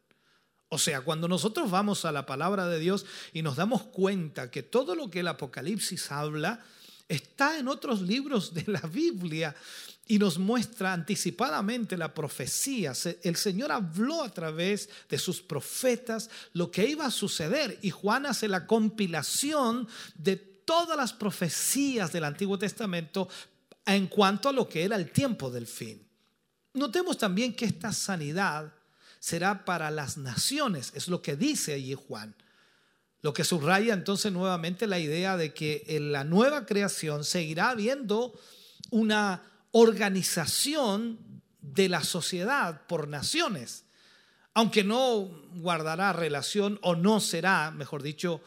[0.74, 4.64] O sea, cuando nosotros vamos a la palabra de Dios y nos damos cuenta que
[4.64, 6.64] todo lo que el Apocalipsis habla
[7.10, 9.54] está en otros libros de la Biblia
[10.08, 12.94] y nos muestra anticipadamente la profecía.
[13.22, 18.26] El Señor habló a través de sus profetas lo que iba a suceder y Juan
[18.26, 23.28] hace la compilación de todas las profecías del Antiguo Testamento
[23.86, 26.02] en cuanto a lo que era el tiempo del fin.
[26.76, 28.74] Notemos también que esta sanidad
[29.22, 32.36] será para las naciones, es lo que dice allí Juan.
[33.22, 38.34] Lo que subraya entonces nuevamente la idea de que en la nueva creación seguirá habiendo
[38.90, 39.44] una
[39.74, 41.20] organización
[41.62, 43.86] de la sociedad por naciones,
[44.56, 48.42] aunque no guardará relación o no será, mejor dicho,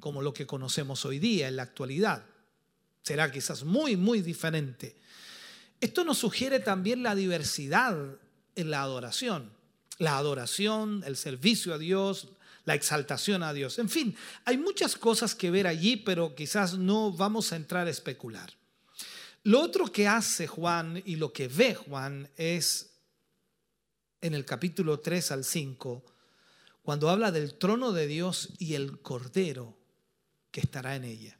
[0.00, 2.24] como lo que conocemos hoy día en la actualidad.
[3.02, 4.96] Será quizás muy, muy diferente.
[5.78, 7.94] Esto nos sugiere también la diversidad
[8.56, 9.59] en la adoración
[10.00, 12.28] la adoración, el servicio a Dios,
[12.64, 13.78] la exaltación a Dios.
[13.78, 17.90] En fin, hay muchas cosas que ver allí, pero quizás no vamos a entrar a
[17.90, 18.50] especular.
[19.42, 22.94] Lo otro que hace Juan y lo que ve Juan es
[24.22, 26.02] en el capítulo 3 al 5,
[26.82, 29.76] cuando habla del trono de Dios y el cordero
[30.50, 31.38] que estará en ella.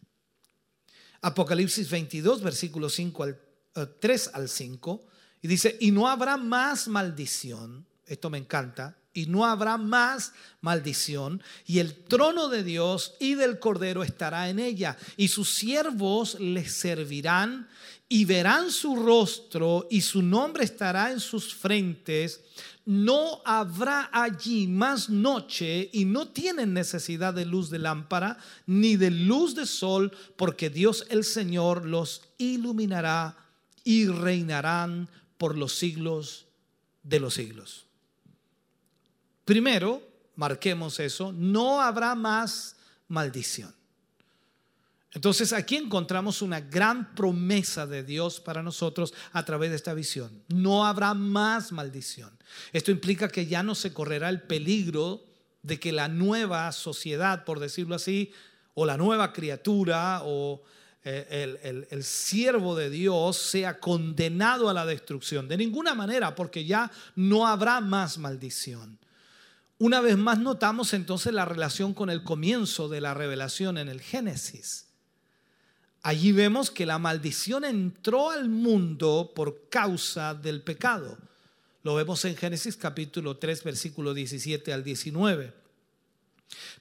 [1.22, 3.40] Apocalipsis 22, versículos 5 al,
[3.98, 5.06] 3 eh, al 5,
[5.40, 11.42] y dice, y no habrá más maldición esto me encanta, y no habrá más maldición,
[11.64, 16.74] y el trono de Dios y del Cordero estará en ella, y sus siervos les
[16.74, 17.68] servirán
[18.08, 22.40] y verán su rostro, y su nombre estará en sus frentes.
[22.84, 29.12] No habrá allí más noche, y no tienen necesidad de luz de lámpara, ni de
[29.12, 33.36] luz de sol, porque Dios el Señor los iluminará
[33.84, 35.08] y reinarán
[35.38, 36.46] por los siglos
[37.04, 37.86] de los siglos.
[39.50, 40.00] Primero,
[40.36, 42.76] marquemos eso, no habrá más
[43.08, 43.74] maldición.
[45.12, 50.44] Entonces aquí encontramos una gran promesa de Dios para nosotros a través de esta visión.
[50.46, 52.30] No habrá más maldición.
[52.72, 55.24] Esto implica que ya no se correrá el peligro
[55.64, 58.30] de que la nueva sociedad, por decirlo así,
[58.74, 60.62] o la nueva criatura o
[61.02, 65.48] eh, el, el, siervo de Dios sea condenado a la destrucción.
[65.48, 68.99] De ninguna manera, porque ya no habrá más maldición.
[69.80, 74.02] Una vez más notamos entonces la relación con el comienzo de la revelación en el
[74.02, 74.84] Génesis.
[76.02, 81.16] Allí vemos que la maldición entró al mundo por causa del pecado.
[81.82, 85.54] Lo vemos en Génesis capítulo 3, versículo 17 al 19.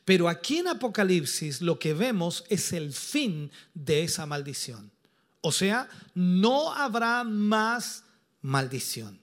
[0.03, 4.91] Pero aquí en Apocalipsis lo que vemos es el fin de esa maldición.
[5.39, 8.03] O sea, no habrá más
[8.41, 9.21] maldición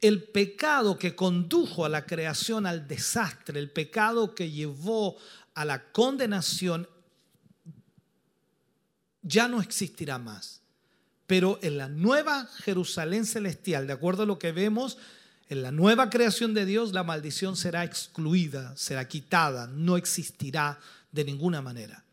[0.00, 5.16] el pecado que condujo a la creación al desastre, el pecado que llevó
[5.54, 6.88] a la condenación,
[9.22, 10.62] ya no existirá más.
[11.26, 14.96] Pero en la nueva Jerusalén celestial, de acuerdo a lo que vemos,
[15.48, 20.80] en la nueva creación de Dios, la maldición será excluida, será quitada, no existirá
[21.12, 22.04] de ninguna manera.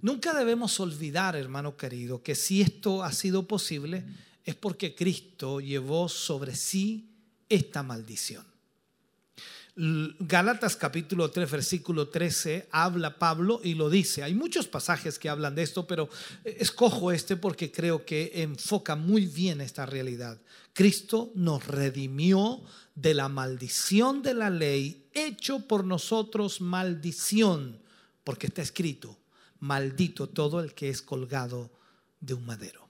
[0.00, 4.04] Nunca debemos olvidar, hermano querido, que si esto ha sido posible,
[4.44, 7.07] es porque Cristo llevó sobre sí
[7.48, 8.44] esta maldición.
[9.80, 14.24] Gálatas capítulo 3 versículo 13 habla Pablo y lo dice.
[14.24, 16.08] Hay muchos pasajes que hablan de esto, pero
[16.42, 20.36] escojo este porque creo que enfoca muy bien esta realidad.
[20.72, 22.60] Cristo nos redimió
[22.96, 27.78] de la maldición de la ley, hecho por nosotros maldición,
[28.24, 29.16] porque está escrito,
[29.60, 31.70] maldito todo el que es colgado
[32.20, 32.87] de un madero.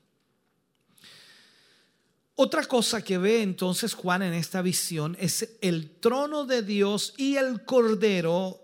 [2.41, 7.34] Otra cosa que ve entonces Juan en esta visión es el trono de Dios y
[7.34, 8.62] el cordero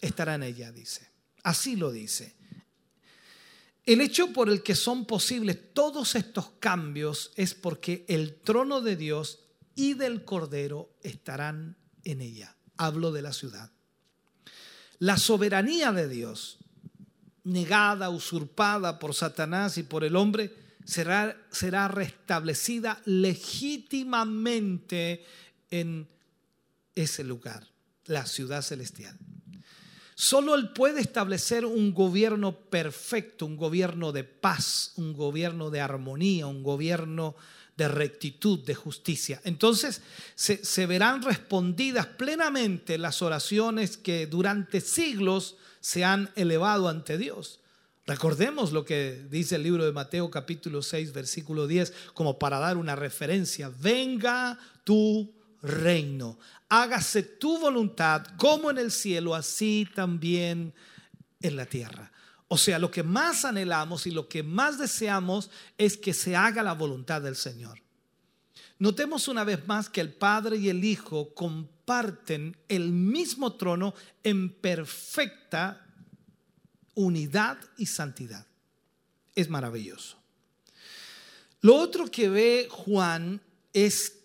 [0.00, 1.08] estará en ella, dice.
[1.44, 2.34] Así lo dice.
[3.86, 8.96] El hecho por el que son posibles todos estos cambios es porque el trono de
[8.96, 9.38] Dios
[9.76, 12.56] y del cordero estarán en ella.
[12.76, 13.70] Hablo de la ciudad.
[14.98, 16.58] La soberanía de Dios,
[17.44, 25.24] negada, usurpada por Satanás y por el hombre, será, restablecida legítimamente
[25.70, 26.08] en
[26.94, 27.66] ese lugar,
[28.06, 29.18] la ciudad celestial.
[30.14, 36.46] Solo Él puede establecer un gobierno perfecto, un gobierno de paz, un gobierno de armonía,
[36.46, 37.34] un gobierno
[37.76, 39.40] de rectitud, de justicia.
[39.44, 40.02] Entonces
[40.34, 47.61] se verán respondidas plenamente las oraciones que durante siglos se han elevado ante Dios.
[48.06, 52.76] Recordemos lo que dice el libro de Mateo capítulo 6 versículo 10 como para dar
[52.76, 53.70] una referencia.
[53.80, 55.32] Venga tu
[55.62, 56.38] reino,
[56.68, 60.74] hágase tu voluntad como en el cielo, así también
[61.40, 62.10] en la tierra.
[62.48, 65.48] O sea, lo que más anhelamos y lo que más deseamos
[65.78, 67.80] es que se haga la voluntad del Señor.
[68.78, 73.94] Notemos una vez más que el Padre y el Hijo comparten el mismo trono
[74.24, 75.86] en perfecta
[76.94, 78.46] unidad y santidad.
[79.34, 80.18] Es maravilloso.
[81.60, 83.40] Lo otro que ve Juan
[83.72, 84.18] es,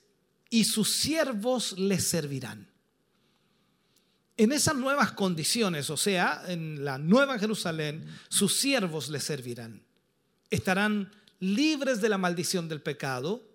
[0.50, 2.68] y sus siervos le servirán.
[4.36, 9.82] En esas nuevas condiciones, o sea, en la nueva Jerusalén, sus siervos le servirán.
[10.50, 13.47] Estarán libres de la maldición del pecado,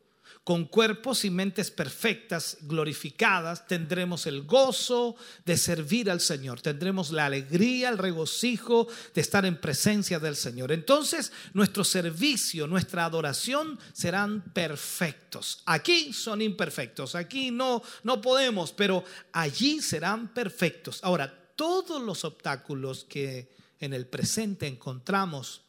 [0.45, 5.15] con cuerpos y mentes perfectas, glorificadas, tendremos el gozo
[5.45, 10.73] de servir al Señor, tendremos la alegría, el regocijo de estar en presencia del Señor.
[10.73, 15.63] Entonces nuestro servicio, nuestra adoración serán perfectos.
[15.65, 20.99] Aquí son imperfectos, aquí no, no podemos, pero allí serán perfectos.
[21.05, 25.63] Ahora, todos los obstáculos que en el presente encontramos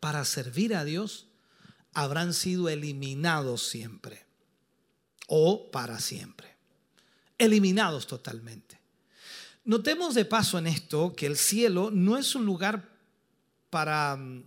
[0.00, 1.28] para servir a Dios,
[1.94, 4.24] habrán sido eliminados siempre
[5.26, 6.54] o para siempre.
[7.38, 8.78] Eliminados totalmente.
[9.64, 12.90] Notemos de paso en esto que el cielo no es un lugar
[13.70, 14.44] para mm,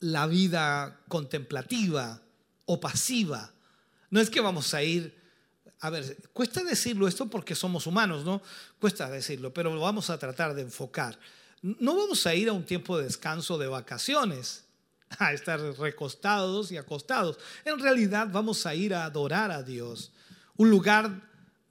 [0.00, 2.20] la vida contemplativa
[2.66, 3.52] o pasiva.
[4.10, 5.16] No es que vamos a ir,
[5.80, 8.42] a ver, cuesta decirlo esto porque somos humanos, ¿no?
[8.80, 11.18] Cuesta decirlo, pero lo vamos a tratar de enfocar.
[11.62, 14.64] No vamos a ir a un tiempo de descanso de vacaciones
[15.18, 17.38] a estar recostados y acostados.
[17.64, 20.12] En realidad vamos a ir a adorar a Dios.
[20.56, 21.10] Un lugar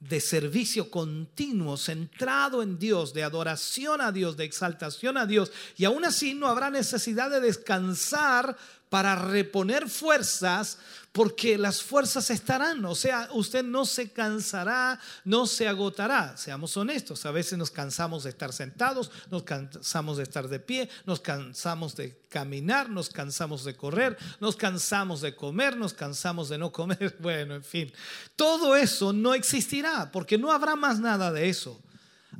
[0.08, 5.50] de servicio continuo, centrado en Dios, de adoración a Dios, de exaltación a Dios.
[5.76, 8.56] Y aún así no habrá necesidad de descansar
[8.94, 10.78] para reponer fuerzas,
[11.10, 12.84] porque las fuerzas estarán.
[12.84, 16.36] O sea, usted no se cansará, no se agotará.
[16.36, 20.88] Seamos honestos, a veces nos cansamos de estar sentados, nos cansamos de estar de pie,
[21.06, 26.58] nos cansamos de caminar, nos cansamos de correr, nos cansamos de comer, nos cansamos de
[26.58, 27.16] no comer.
[27.18, 27.92] Bueno, en fin,
[28.36, 31.82] todo eso no existirá, porque no habrá más nada de eso.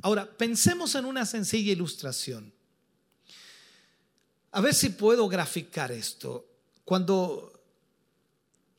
[0.01, 2.54] Ahora, pensemos en una sencilla ilustración.
[4.55, 6.47] A ver si puedo graficar esto.
[6.85, 7.51] Cuando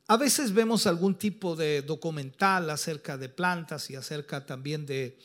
[0.06, 5.18] a veces vemos algún tipo de documental acerca de plantas y acerca también de,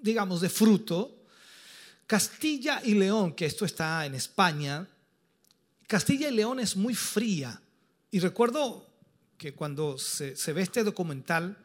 [0.00, 1.18] digamos, de fruto,
[2.06, 4.86] Castilla y León, que esto está en España,
[5.88, 7.60] Castilla y León es muy fría.
[8.12, 8.86] Y recuerdo
[9.36, 11.58] que cuando se, se ve este documental,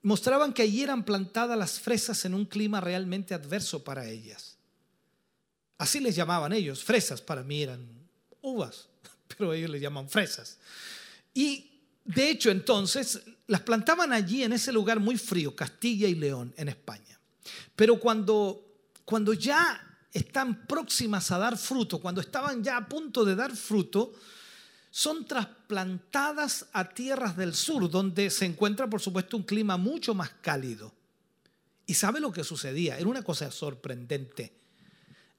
[0.00, 4.55] mostraban que allí eran plantadas las fresas en un clima realmente adverso para ellas.
[5.78, 7.86] Así les llamaban ellos, fresas para mí eran
[8.40, 8.88] uvas,
[9.28, 10.58] pero ellos les llaman fresas.
[11.34, 11.70] Y
[12.04, 16.68] de hecho entonces las plantaban allí en ese lugar muy frío, Castilla y León, en
[16.68, 17.18] España.
[17.74, 18.64] Pero cuando,
[19.04, 19.80] cuando ya
[20.12, 24.14] están próximas a dar fruto, cuando estaban ya a punto de dar fruto,
[24.90, 30.30] son trasplantadas a tierras del sur, donde se encuentra, por supuesto, un clima mucho más
[30.40, 30.92] cálido.
[31.84, 32.98] ¿Y sabe lo que sucedía?
[32.98, 34.54] Era una cosa sorprendente.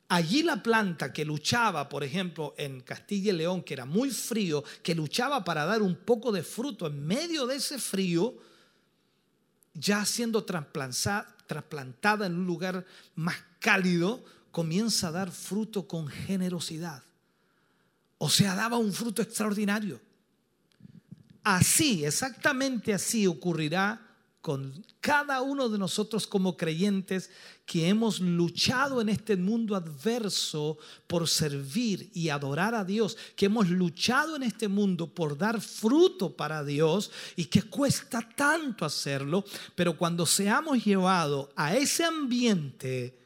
[0.09, 4.63] Allí la planta que luchaba, por ejemplo, en Castilla y León, que era muy frío,
[4.81, 8.37] que luchaba para dar un poco de fruto en medio de ese frío,
[9.73, 12.85] ya siendo trasplantada en un lugar
[13.15, 17.03] más cálido, comienza a dar fruto con generosidad.
[18.17, 19.99] O sea, daba un fruto extraordinario.
[21.43, 24.06] Así, exactamente así ocurrirá
[24.47, 27.29] con cada uno de nosotros como creyentes
[27.65, 33.67] que hemos luchado en este mundo adverso por servir y adorar a Dios, que hemos
[33.67, 39.43] luchado en este mundo por dar fruto para Dios y que cuesta tanto hacerlo,
[39.75, 43.19] pero cuando seamos llevados a ese ambiente,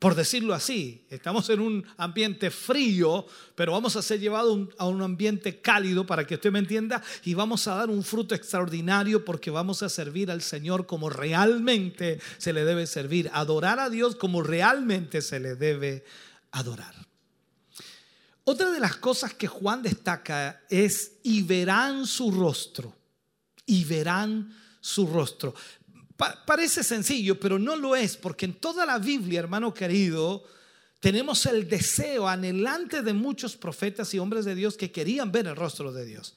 [0.00, 1.04] por decirlo así.
[1.10, 6.26] Estamos en un ambiente frío, pero vamos a ser llevados a un ambiente cálido para
[6.26, 10.30] que usted me entienda y vamos a dar un fruto extraordinario porque vamos a servir
[10.30, 15.54] al Señor como realmente se le debe servir, adorar a Dios como realmente se le
[15.54, 16.02] debe
[16.50, 16.94] adorar.
[18.44, 22.96] Otra de las cosas que Juan destaca es y verán su rostro.
[23.66, 25.54] y verán su rostro.
[26.20, 30.44] Pa- parece sencillo, pero no lo es, porque en toda la Biblia, hermano querido,
[31.00, 35.56] tenemos el deseo anhelante de muchos profetas y hombres de Dios que querían ver el
[35.56, 36.34] rostro de Dios.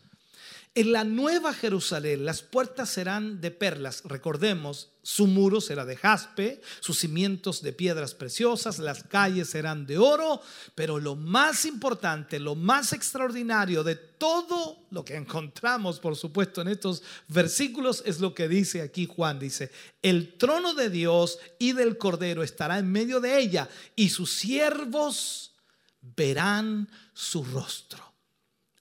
[0.76, 4.02] En la nueva Jerusalén las puertas serán de perlas.
[4.06, 10.00] Recordemos, su muro será de jaspe, sus cimientos de piedras preciosas, las calles serán de
[10.00, 10.42] oro,
[10.74, 16.70] pero lo más importante, lo más extraordinario de todo lo que encontramos, por supuesto, en
[16.70, 19.38] estos versículos es lo que dice aquí Juan.
[19.38, 19.72] Dice,
[20.02, 25.54] el trono de Dios y del Cordero estará en medio de ella y sus siervos
[26.02, 28.13] verán su rostro.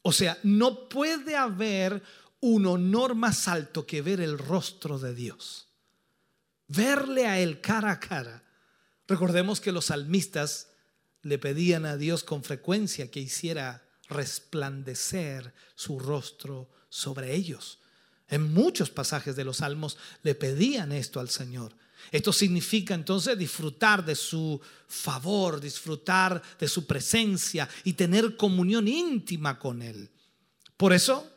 [0.03, 2.03] O sea, no puede haber
[2.41, 5.69] un honor más alto que ver el rostro de Dios.
[6.67, 8.43] Verle a Él cara a cara.
[9.07, 10.69] Recordemos que los salmistas
[11.23, 17.79] le pedían a Dios con frecuencia que hiciera resplandecer su rostro sobre ellos.
[18.29, 21.77] En muchos pasajes de los salmos le pedían esto al Señor.
[22.11, 29.59] Esto significa entonces disfrutar de su favor, disfrutar de su presencia y tener comunión íntima
[29.59, 30.11] con Él.
[30.77, 31.31] Por eso,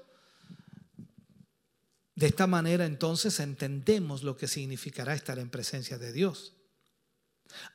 [2.16, 6.54] de esta manera entonces entendemos lo que significará estar en presencia de Dios.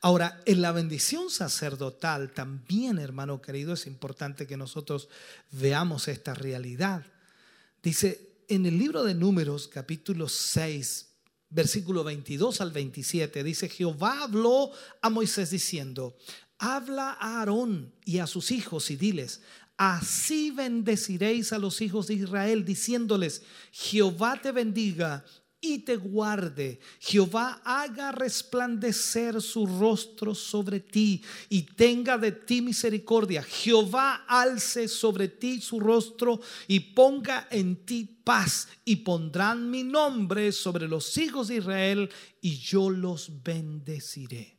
[0.01, 5.09] Ahora, en la bendición sacerdotal también, hermano querido, es importante que nosotros
[5.51, 7.05] veamos esta realidad.
[7.81, 11.10] Dice en el libro de Números, capítulo 6,
[11.51, 14.71] versículo 22 al 27, dice, Jehová habló
[15.01, 16.17] a Moisés diciendo,
[16.57, 19.41] habla a Aarón y a sus hijos y diles,
[19.77, 25.25] así bendeciréis a los hijos de Israel, diciéndoles, Jehová te bendiga
[25.61, 26.79] y te guarde.
[26.99, 33.43] Jehová haga resplandecer su rostro sobre ti y tenga de ti misericordia.
[33.43, 40.51] Jehová alce sobre ti su rostro y ponga en ti paz y pondrán mi nombre
[40.51, 42.09] sobre los hijos de Israel
[42.41, 44.57] y yo los bendeciré.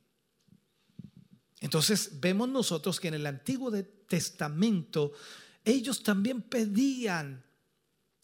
[1.61, 3.73] Entonces vemos nosotros que en el Antiguo
[4.07, 5.13] Testamento
[5.65, 7.45] ellos también pedían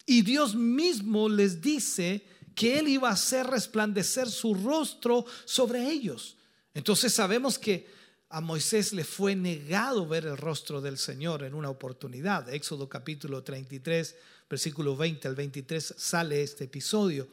[0.07, 2.25] y Dios mismo les dice
[2.59, 6.37] que Él iba a hacer resplandecer su rostro sobre ellos.
[6.75, 7.87] Entonces sabemos que
[8.31, 12.53] a Moisés le fue negado ver el rostro del Señor en una oportunidad.
[12.53, 14.17] Éxodo capítulo 33,
[14.51, 17.29] versículo 20 al 23 sale este episodio.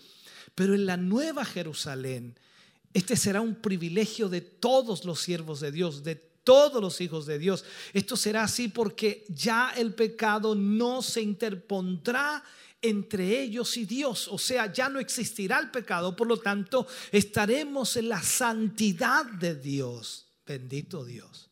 [0.53, 2.37] Pero en la nueva Jerusalén,
[2.93, 7.37] este será un privilegio de todos los siervos de Dios, de todos los hijos de
[7.37, 7.65] Dios.
[7.91, 12.41] Esto será así porque ya el pecado no se interpondrá
[12.81, 14.29] entre ellos y Dios.
[14.29, 19.55] O sea, ya no existirá el pecado, por lo tanto, estaremos en la santidad de
[19.55, 20.27] Dios.
[20.45, 21.49] Bendito Dios.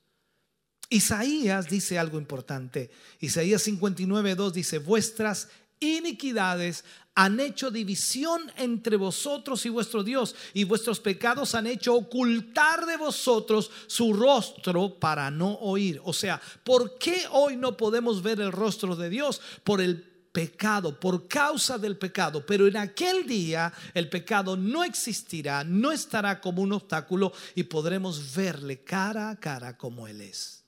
[0.89, 2.91] Isaías dice algo importante.
[3.19, 5.49] Isaías 59, 2 dice, vuestras
[5.83, 6.83] iniquidades
[7.15, 12.97] han hecho división entre vosotros y vuestro Dios, y vuestros pecados han hecho ocultar de
[12.97, 16.01] vosotros su rostro para no oír.
[16.03, 19.41] O sea, ¿por qué hoy no podemos ver el rostro de Dios?
[19.63, 20.01] Por el
[20.33, 22.45] pecado, por causa del pecado.
[22.45, 28.33] Pero en aquel día el pecado no existirá, no estará como un obstáculo y podremos
[28.35, 30.63] verle cara a cara como Él es.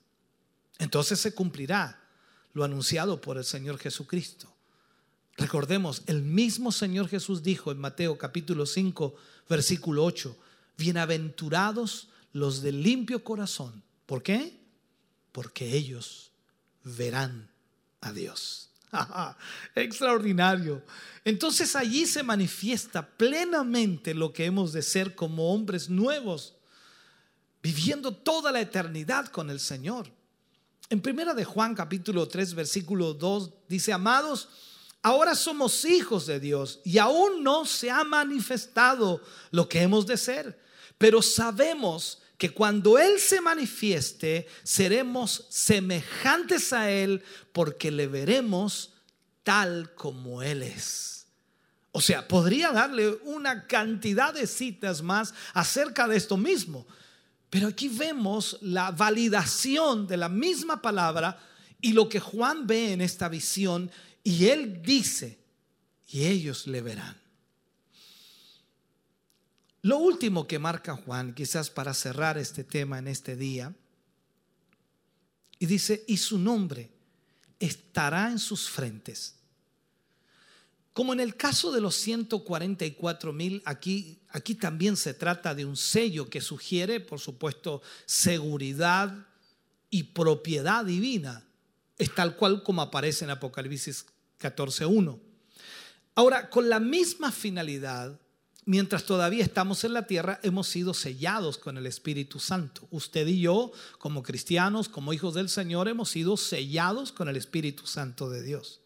[0.78, 2.00] Entonces se cumplirá
[2.54, 4.55] lo anunciado por el Señor Jesucristo.
[5.38, 9.16] Recordemos, el mismo Señor Jesús dijo en Mateo capítulo 5,
[9.50, 10.36] versículo 8,
[10.78, 13.84] bienaventurados los de limpio corazón.
[14.06, 14.58] ¿Por qué?
[15.34, 16.32] Porque ellos
[16.84, 17.50] verán
[18.00, 18.70] a Dios.
[19.76, 20.84] Extraordinario.
[21.26, 26.56] Entonces allí se manifiesta plenamente lo que hemos de ser como hombres nuevos,
[27.62, 30.08] viviendo toda la eternidad con el Señor.
[30.90, 34.48] En primera de Juan capítulo 3 versículo 2 dice, amados,
[35.06, 40.18] ahora somos hijos de Dios y aún no se ha manifestado lo que hemos de
[40.18, 40.60] ser,
[40.98, 48.94] pero sabemos que cuando Él se manifieste, seremos semejantes a Él porque le veremos
[49.44, 51.28] tal como Él es.
[51.92, 56.88] O sea, podría darle una cantidad de citas más acerca de esto mismo.
[57.52, 61.40] Pero aquí vemos la validación de la misma palabra
[61.80, 63.92] y lo que Juan ve en esta visión
[64.28, 65.38] y él dice,
[66.08, 67.16] y ellos le verán.
[69.84, 73.72] Lo último que marca Juan, quizás para cerrar este tema en este día,
[75.60, 76.90] y dice, y su nombre
[77.60, 79.36] estará en sus frentes.
[80.92, 85.78] Como en el caso de los 144 mil, aquí, aquí también se trata de un
[85.78, 89.28] sello que sugiere, por supuesto, seguridad
[89.92, 91.46] y propiedad divina.
[92.00, 94.08] Es tal cual como aparece en Apocalipsis
[94.40, 95.20] 14.1.
[96.16, 98.20] Ahora, con la misma finalidad,
[98.66, 102.88] mientras todavía estamos en la tierra, hemos sido sellados con el Espíritu Santo.
[102.92, 107.86] Usted y yo, como cristianos, como hijos del Señor, hemos sido sellados con el Espíritu
[107.86, 108.82] Santo de Dios.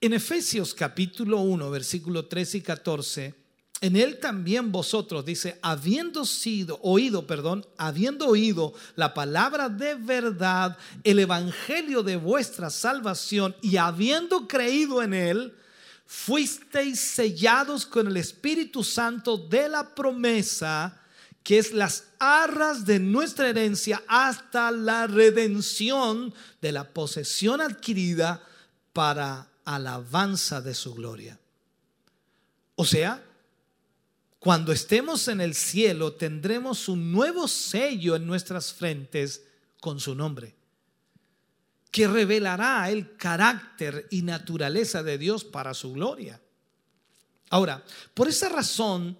[0.00, 3.41] En Efesios capítulo 1, versículo 13 y 14,
[3.82, 10.78] en él también vosotros, dice, habiendo sido, oído, perdón, habiendo oído la palabra de verdad,
[11.02, 15.56] el evangelio de vuestra salvación y habiendo creído en él,
[16.06, 21.00] fuisteis sellados con el Espíritu Santo de la promesa,
[21.42, 28.44] que es las arras de nuestra herencia hasta la redención de la posesión adquirida
[28.92, 31.36] para alabanza de su gloria.
[32.76, 33.20] O sea,
[34.42, 39.44] cuando estemos en el cielo tendremos un nuevo sello en nuestras frentes
[39.80, 40.52] con su nombre,
[41.92, 46.40] que revelará el carácter y naturaleza de Dios para su gloria.
[47.50, 47.84] Ahora,
[48.14, 49.16] por esa razón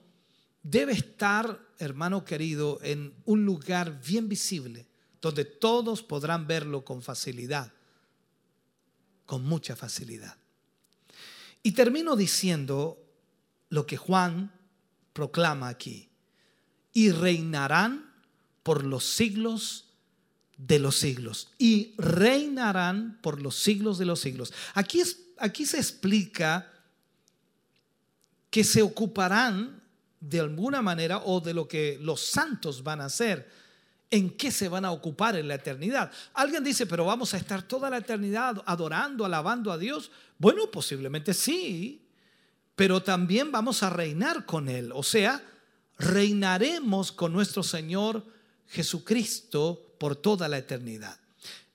[0.61, 4.89] debe estar, hermano querido, en un lugar bien visible,
[5.21, 7.73] donde todos podrán verlo con facilidad,
[9.25, 10.37] con mucha facilidad.
[11.63, 12.99] Y termino diciendo
[13.69, 14.51] lo que Juan
[15.13, 16.11] proclama aquí.
[16.93, 18.13] Y reinarán
[18.63, 19.89] por los siglos
[20.57, 21.51] de los siglos.
[21.59, 24.53] Y reinarán por los siglos de los siglos.
[24.75, 26.71] Aquí, es, aquí se explica
[28.51, 29.83] que se ocuparán
[30.21, 33.51] de alguna manera o de lo que los santos van a hacer.
[34.11, 36.13] ¿En qué se van a ocupar en la eternidad?
[36.35, 40.11] Alguien dice, pero vamos a estar toda la eternidad adorando, alabando a Dios.
[40.39, 42.02] Bueno, posiblemente sí,
[42.77, 44.91] pero también vamos a reinar con Él.
[44.95, 45.43] O sea,
[45.99, 48.25] reinaremos con nuestro Señor
[48.69, 51.19] Jesucristo por toda la eternidad.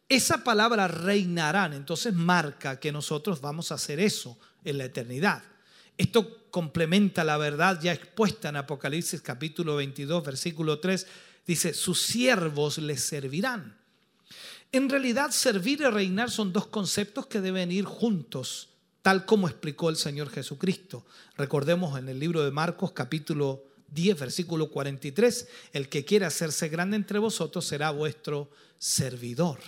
[0.10, 5.44] Esa palabra reinarán entonces marca que nosotros vamos a hacer eso en la eternidad.
[5.98, 11.08] Esto complementa la verdad ya expuesta en Apocalipsis capítulo 22, versículo 3.
[11.46, 13.78] Dice, sus siervos les servirán.
[14.72, 18.70] En realidad, servir y reinar son dos conceptos que deben ir juntos
[19.08, 21.06] tal como explicó el Señor Jesucristo.
[21.38, 26.98] Recordemos en el libro de Marcos capítulo 10, versículo 43, el que quiera hacerse grande
[26.98, 29.60] entre vosotros será vuestro servidor.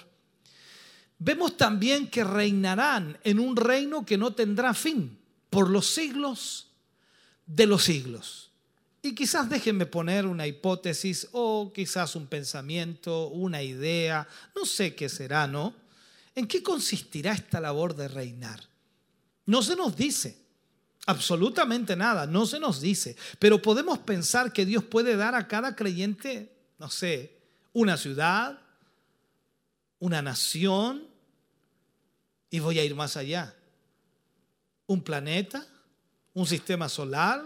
[1.19, 5.17] Vemos también que reinarán en un reino que no tendrá fin
[5.49, 6.67] por los siglos
[7.45, 8.51] de los siglos.
[9.01, 15.07] Y quizás déjenme poner una hipótesis o quizás un pensamiento, una idea, no sé qué
[15.07, 15.73] será, ¿no?
[16.35, 18.68] ¿En qué consistirá esta labor de reinar?
[19.49, 20.37] No se nos dice
[21.07, 25.75] absolutamente nada, no se nos dice, pero podemos pensar que Dios puede dar a cada
[25.75, 27.35] creyente, no sé,
[27.73, 28.61] una ciudad,
[29.97, 31.07] una nación,
[32.51, 33.55] y voy a ir más allá,
[34.85, 35.65] un planeta,
[36.35, 37.43] un sistema solar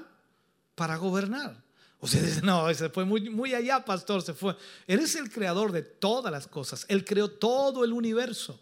[0.76, 1.64] para gobernar.
[2.02, 4.58] O sea, no, se fue muy, muy allá, pastor, se fue.
[4.88, 6.86] Él es el creador de todas las cosas.
[6.90, 8.60] Él creó todo el universo.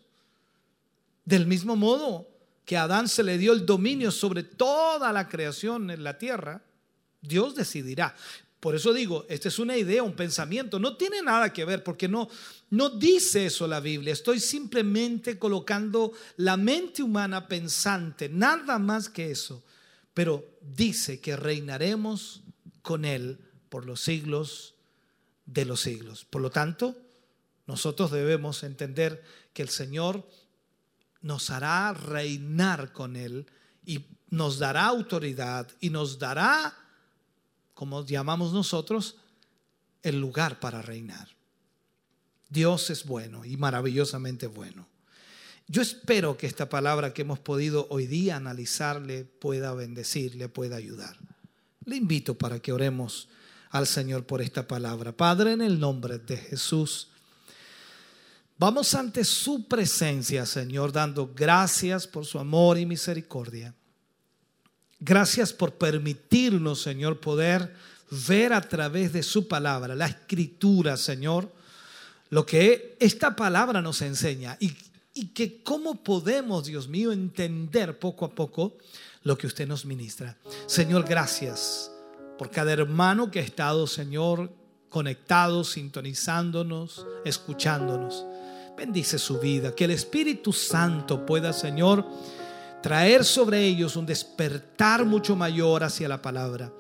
[1.26, 2.31] Del mismo modo,
[2.66, 6.62] que a Adán se le dio el dominio sobre toda la creación en la tierra,
[7.22, 8.16] Dios decidirá.
[8.60, 12.08] Por eso digo, esta es una idea, un pensamiento, no tiene nada que ver porque
[12.08, 12.30] no
[12.72, 14.14] no dice eso la Biblia.
[14.14, 19.62] Estoy simplemente colocando la mente humana pensante, nada más que eso.
[20.14, 22.42] Pero dice que reinaremos
[22.82, 24.76] con él por los siglos
[25.46, 26.24] de los siglos.
[26.24, 26.96] Por lo tanto,
[27.68, 29.22] nosotros debemos entender
[29.54, 30.26] que el Señor
[31.22, 33.46] nos hará reinar con Él
[33.86, 36.76] y nos dará autoridad y nos dará,
[37.74, 39.18] como llamamos nosotros,
[40.04, 41.30] el lugar para reinar.
[42.50, 44.88] Dios es bueno y maravillosamente bueno.
[45.68, 50.76] Yo espero que esta palabra que hemos podido hoy día analizarle pueda bendecir, le pueda
[50.76, 51.18] ayudar.
[51.86, 53.30] Le invito para que oremos
[53.70, 55.16] al Señor por esta palabra.
[55.16, 57.11] Padre, en el nombre de Jesús.
[58.62, 63.74] Vamos ante su presencia, Señor, dando gracias por su amor y misericordia.
[65.00, 67.74] Gracias por permitirnos, Señor, poder
[68.28, 71.52] ver a través de su palabra, la escritura, Señor,
[72.30, 74.76] lo que esta palabra nos enseña y,
[75.30, 78.78] que cómo podemos, Dios mío, entender poco a poco
[79.24, 80.38] lo que usted nos ministra.
[80.68, 81.92] Señor, gracias
[82.38, 84.54] por cada hermano que ha estado, Señor,
[84.88, 88.24] conectado, sintonizándonos, escuchándonos.
[88.78, 89.74] Bendice su vida.
[89.76, 92.06] Que el Espíritu Santo pueda, Señor,
[92.82, 96.74] traer sobre ellos un despertar mucho mayor hacia la palabra.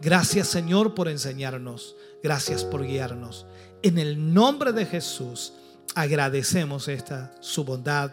[0.00, 1.96] Gracias, Señor, por enseñarnos.
[2.22, 3.46] Gracias por guiarnos.
[3.82, 5.52] En el nombre de Jesús,
[5.94, 8.12] agradecemos esta su bondad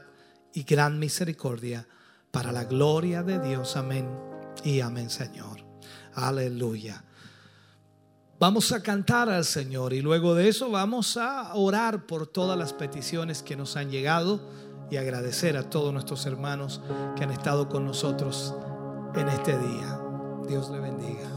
[0.53, 1.88] y gran misericordia
[2.32, 3.76] para la gloria de Dios.
[3.76, 4.10] Amén
[4.64, 5.64] y amén, Señor.
[6.14, 7.03] Aleluya.
[8.38, 12.74] Vamos a cantar al Señor y luego de eso vamos a orar por todas las
[12.74, 14.41] peticiones que nos han llegado
[14.91, 16.82] y agradecer a todos nuestros hermanos
[17.16, 18.53] que han estado con nosotros
[19.16, 19.99] en este día.
[20.49, 21.35] Dios le bendiga.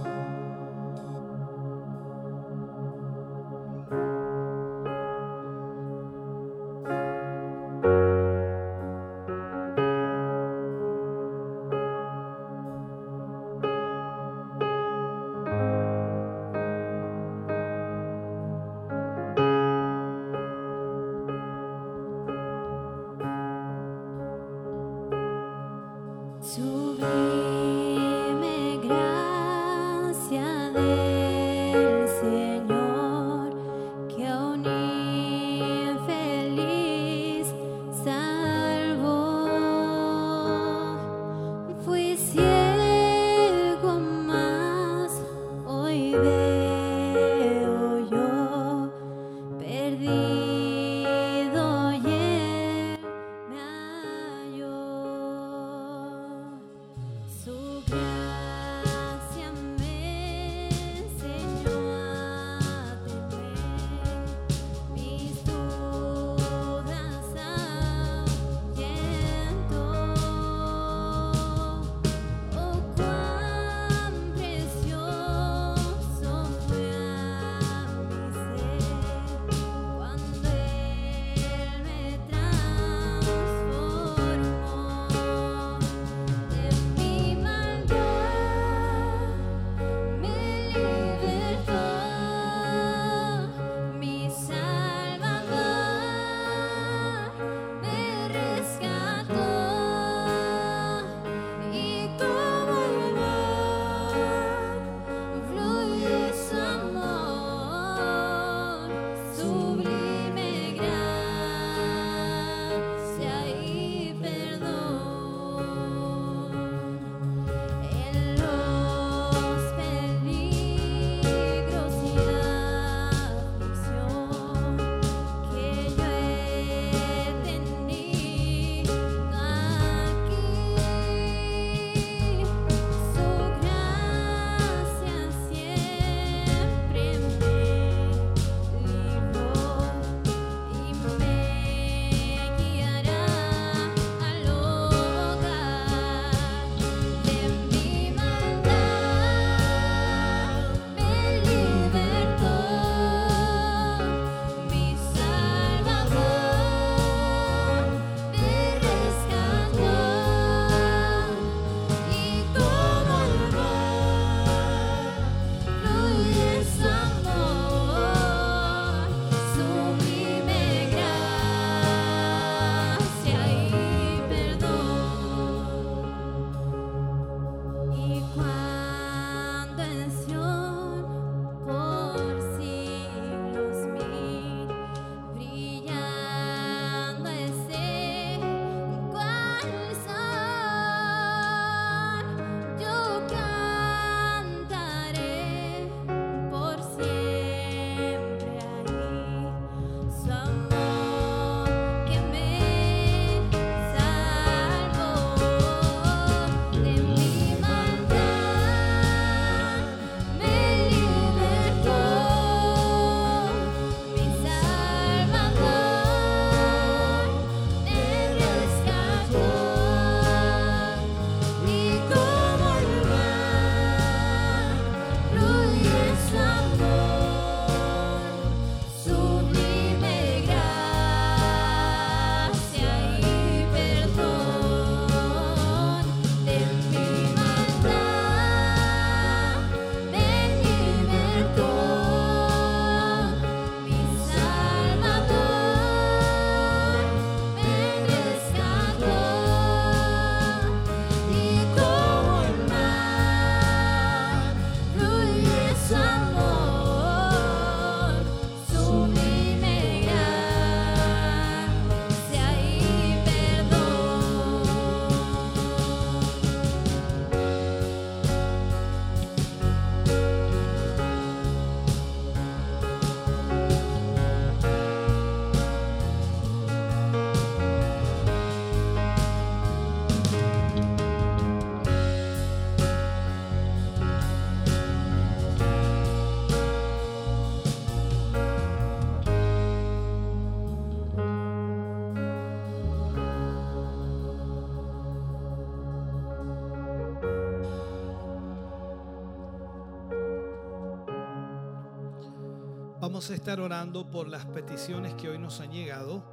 [303.31, 306.25] A estar orando por las peticiones que hoy nos han llegado.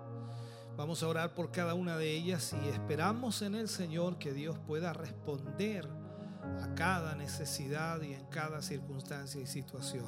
[0.77, 4.57] Vamos a orar por cada una de ellas y esperamos en el Señor que Dios
[4.65, 5.89] pueda responder
[6.61, 10.05] a cada necesidad y en cada circunstancia y situación.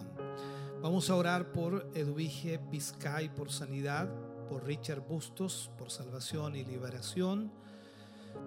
[0.81, 4.07] Vamos a orar por Edwige Vizcay por sanidad,
[4.47, 7.51] por Richard Bustos por salvación y liberación,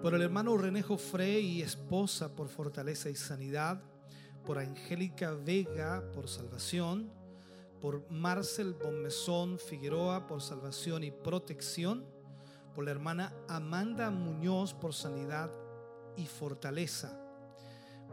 [0.01, 3.83] por el hermano Renejo Frey y esposa por fortaleza y sanidad,
[4.47, 7.20] por Angélica Vega por salvación,
[7.81, 12.05] por Marcel Bomezón Figueroa por salvación y protección,
[12.75, 15.51] por la hermana Amanda Muñoz por sanidad
[16.15, 17.17] y fortaleza.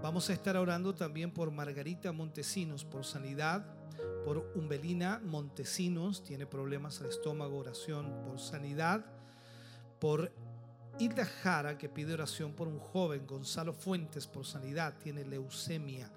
[0.02, 3.66] Vamos a estar orando también por Margarita Montesinos por sanidad,
[4.24, 9.04] por Umbelina Montesinos, tiene problemas al estómago, oración por sanidad,
[9.98, 10.32] por
[10.98, 16.10] Hilda Jara, que pide oración por un joven, Gonzalo Fuentes por sanidad, tiene leucemia.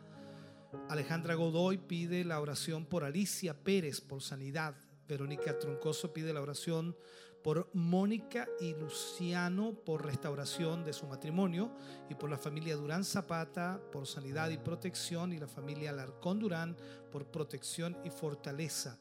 [0.89, 4.76] Alejandra Godoy pide la oración por Alicia Pérez por sanidad.
[5.07, 6.95] Verónica Troncoso pide la oración
[7.43, 11.76] por Mónica y Luciano por restauración de su matrimonio
[12.10, 16.77] y por la familia Durán Zapata por sanidad y protección y la familia Alarcón Durán
[17.11, 18.99] por protección y fortaleza.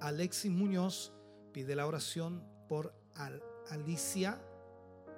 [0.00, 1.12] Alexis Muñoz
[1.52, 4.40] pide la oración por Al- Alicia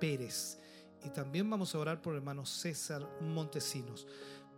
[0.01, 0.59] Pérez
[1.05, 4.07] y también vamos a orar por hermano César Montesinos.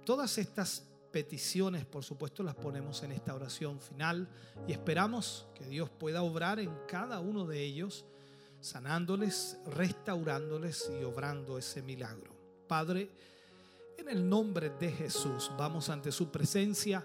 [0.04, 4.28] Todas estas peticiones, por supuesto, las ponemos en esta oración final
[4.66, 8.04] y esperamos que Dios pueda obrar en cada uno de ellos,
[8.60, 12.32] sanándoles, restaurándoles y obrando ese milagro.
[12.66, 13.10] Padre,
[13.96, 17.04] en el nombre de Jesús, vamos ante su presencia,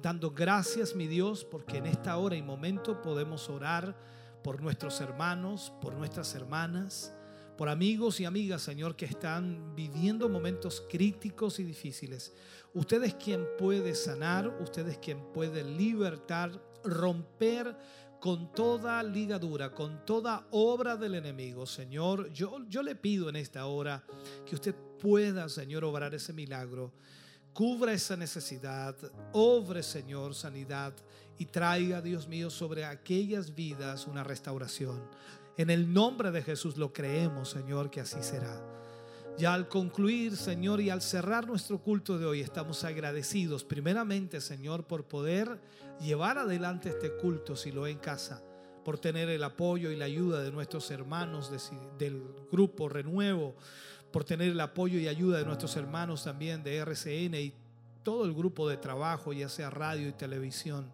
[0.00, 3.96] dando gracias, mi Dios, porque en esta hora y momento podemos orar
[4.42, 7.12] por nuestros hermanos, por nuestras hermanas,
[7.60, 12.32] por amigos y amigas, Señor, que están viviendo momentos críticos y difíciles.
[12.72, 17.76] Usted es quien puede sanar, usted es quien puede libertar, romper
[18.18, 21.66] con toda ligadura, con toda obra del enemigo.
[21.66, 24.06] Señor, yo, yo le pido en esta hora
[24.46, 26.94] que usted pueda, Señor, obrar ese milagro.
[27.52, 28.96] Cubra esa necesidad,
[29.34, 30.94] obre, Señor, sanidad
[31.36, 35.02] y traiga, Dios mío, sobre aquellas vidas una restauración.
[35.60, 38.58] En el nombre de Jesús lo creemos, Señor, que así será.
[39.36, 44.86] Ya al concluir, Señor, y al cerrar nuestro culto de hoy, estamos agradecidos primeramente, Señor,
[44.86, 45.60] por poder
[46.00, 48.42] llevar adelante este culto, si lo en casa,
[48.86, 51.58] por tener el apoyo y la ayuda de nuestros hermanos de-
[51.98, 53.54] del grupo Renuevo,
[54.10, 57.52] por tener el apoyo y ayuda de nuestros hermanos también de RCN y
[58.02, 60.90] todo el grupo de trabajo, ya sea radio y televisión.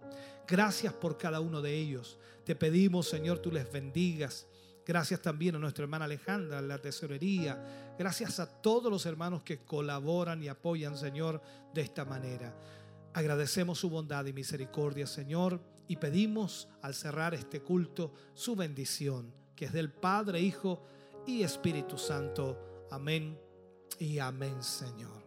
[0.49, 2.19] Gracias por cada uno de ellos.
[2.45, 4.49] Te pedimos, Señor, tú les bendigas.
[4.87, 7.95] Gracias también a nuestra hermana Alejandra, la tesorería.
[7.99, 11.43] Gracias a todos los hermanos que colaboran y apoyan, Señor,
[11.75, 12.57] de esta manera.
[13.13, 19.65] Agradecemos su bondad y misericordia, Señor, y pedimos al cerrar este culto su bendición, que
[19.65, 20.85] es del Padre, Hijo
[21.27, 22.87] y Espíritu Santo.
[22.93, 23.37] Amén
[23.99, 25.27] y amén, Señor.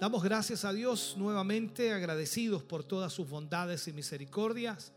[0.00, 4.92] Damos gracias a Dios nuevamente, agradecidos por todas sus bondades y misericordias.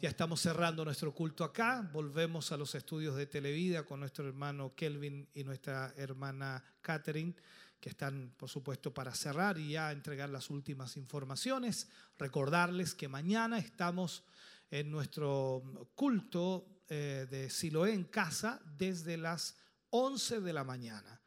[0.00, 1.86] Ya estamos cerrando nuestro culto acá.
[1.92, 7.34] Volvemos a los estudios de Televida con nuestro hermano Kelvin y nuestra hermana Catherine,
[7.78, 11.86] que están, por supuesto, para cerrar y ya entregar las últimas informaciones.
[12.18, 14.24] Recordarles que mañana estamos
[14.70, 19.58] en nuestro culto eh, de Siloé en casa desde las
[19.90, 21.20] 11 de la mañana.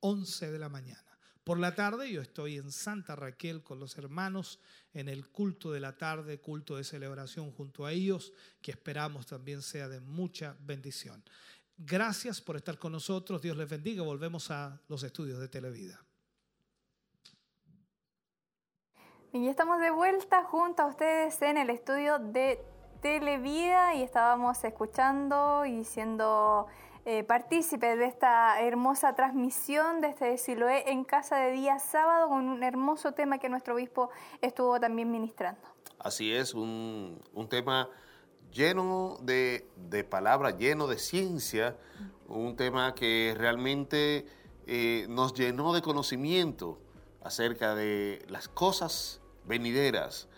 [0.00, 1.10] 11 de la mañana.
[1.42, 4.60] Por la tarde yo estoy en Santa Raquel con los hermanos
[4.92, 9.62] en el culto de la tarde, culto de celebración junto a ellos, que esperamos también
[9.62, 11.22] sea de mucha bendición.
[11.76, 16.04] Gracias por estar con nosotros, Dios les bendiga, volvemos a los estudios de Televida.
[19.32, 22.60] Y ya estamos de vuelta junto a ustedes en el estudio de
[23.00, 26.66] Televida y estábamos escuchando y siendo
[27.04, 32.48] eh, partícipes de esta hermosa transmisión de este Siloé en casa de día sábado con
[32.48, 34.10] un hermoso tema que nuestro obispo
[34.40, 35.60] estuvo también ministrando.
[35.98, 37.88] Así es, un, un tema
[38.52, 41.76] lleno de, de palabras, lleno de ciencia,
[42.28, 44.26] un tema que realmente
[44.66, 46.78] eh, nos llenó de conocimiento
[47.22, 50.28] acerca de las cosas venideras.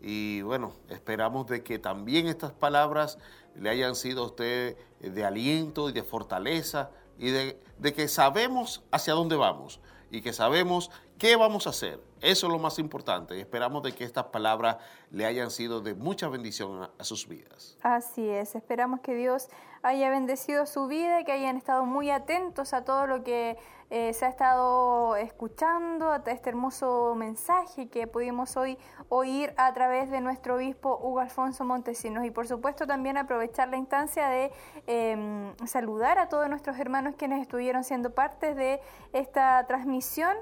[0.00, 3.18] Y bueno, esperamos de que también estas palabras
[3.56, 8.82] le hayan sido a usted de aliento y de fortaleza y de, de que sabemos
[8.90, 9.80] hacia dónde vamos
[10.10, 13.38] y que sabemos qué vamos a hacer Eso es lo más importante.
[13.40, 14.76] Esperamos de que estas palabras
[15.10, 17.76] le hayan sido de mucha bendición a, sus vidas.
[17.82, 19.48] Así es, esperamos que Dios
[19.82, 23.58] haya bendecido su vida, que hayan estado muy atentos a todo lo que
[23.90, 28.78] eh, se ha estado escuchando, a este hermoso mensaje que pudimos hoy
[29.08, 32.24] oír a través de nuestro obispo Hugo Alfonso Montesinos.
[32.24, 34.52] Y por supuesto también aprovechar la instancia de
[34.86, 38.80] eh, saludar a todos nuestros hermanos quienes estuvieron siendo parte de
[39.12, 40.36] esta transmisión.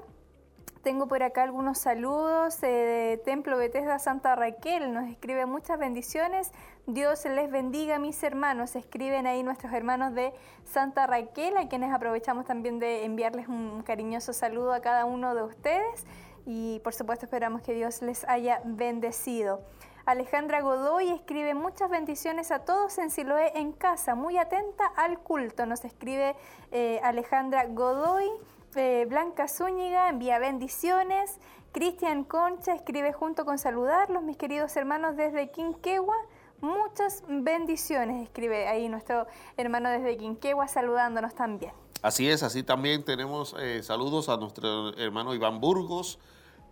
[0.83, 4.91] Tengo por acá algunos saludos eh, de Templo Bethesda Santa Raquel.
[4.91, 6.51] Nos escribe muchas bendiciones.
[6.87, 8.75] Dios les bendiga, mis hermanos.
[8.75, 10.33] Escriben ahí nuestros hermanos de
[10.63, 15.43] Santa Raquel, a quienes aprovechamos también de enviarles un cariñoso saludo a cada uno de
[15.43, 16.07] ustedes.
[16.47, 19.61] Y por supuesto esperamos que Dios les haya bendecido.
[20.07, 25.67] Alejandra Godoy escribe muchas bendiciones a todos en Siloé en casa, muy atenta al culto.
[25.67, 26.35] Nos escribe
[26.71, 28.31] eh, Alejandra Godoy.
[28.73, 31.39] Blanca Zúñiga envía bendiciones.
[31.73, 36.15] Cristian Concha escribe junto con saludarlos, mis queridos hermanos desde Quinquegua.
[36.61, 39.27] Muchas bendiciones, escribe ahí nuestro
[39.57, 41.73] hermano desde Quinquegua saludándonos también.
[42.01, 46.19] Así es, así también tenemos eh, saludos a nuestro hermano Iván Burgos.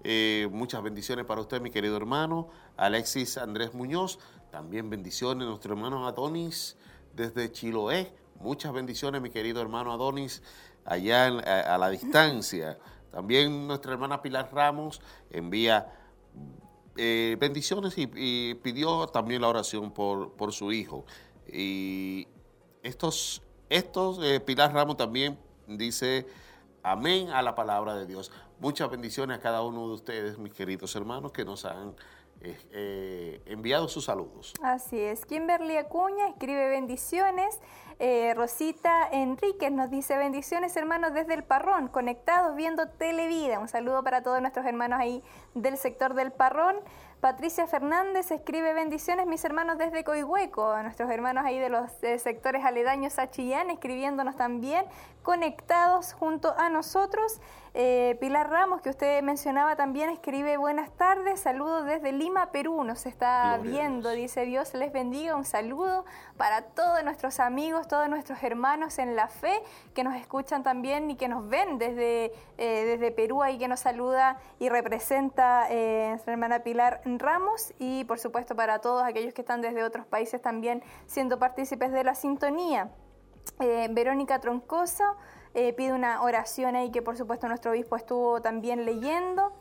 [0.03, 2.47] Eh, muchas bendiciones para usted, mi querido hermano.
[2.77, 4.19] Alexis Andrés Muñoz,
[4.51, 5.47] también bendiciones.
[5.47, 6.77] Nuestro hermano Adonis
[7.13, 8.13] desde Chiloé.
[8.39, 10.41] Muchas bendiciones, mi querido hermano Adonis,
[10.85, 12.77] allá a, la distancia.
[13.11, 15.01] También nuestra hermana Pilar Ramos
[15.31, 15.93] envía
[16.97, 21.05] eh, bendiciones y, y pidió también la oración por, por su hijo.
[21.47, 22.27] Y
[22.83, 25.37] estos, estos eh, Pilar Ramos también
[25.67, 26.27] dice
[26.83, 28.31] amén a la palabra de Dios.
[28.59, 31.95] Muchas bendiciones a cada uno de ustedes, mis queridos hermanos, que nos han
[32.41, 34.53] eh, enviado sus saludos.
[34.61, 35.25] Así es.
[35.25, 37.59] Kimberly Acuña escribe bendiciones.
[38.01, 43.59] Eh, Rosita Enríquez nos dice bendiciones hermanos desde el Parrón, conectados viendo Televida.
[43.59, 45.21] Un saludo para todos nuestros hermanos ahí
[45.53, 46.77] del sector del Parrón.
[47.19, 52.63] Patricia Fernández escribe bendiciones mis hermanos desde Coihueco, nuestros hermanos ahí de los eh, sectores
[52.63, 54.85] aledaños a Chillán, escribiéndonos también,
[55.21, 57.41] conectados junto a nosotros.
[57.81, 63.05] Eh, Pilar Ramos, que usted mencionaba también, escribe buenas tardes, saludos desde Lima, Perú, nos
[63.05, 66.03] está Gloria viendo, dice Dios les bendiga, un saludo
[66.35, 71.15] para todos nuestros amigos, todos nuestros hermanos en la fe que nos escuchan también y
[71.15, 76.33] que nos ven desde, eh, desde Perú, ahí que nos saluda y representa eh, nuestra
[76.33, 80.83] hermana Pilar Ramos y por supuesto para todos aquellos que están desde otros países también
[81.07, 82.89] siendo partícipes de la sintonía.
[83.61, 85.15] Eh, Verónica Troncoso
[85.53, 89.53] eh, pide una oración ahí que por supuesto nuestro obispo estuvo también leyendo.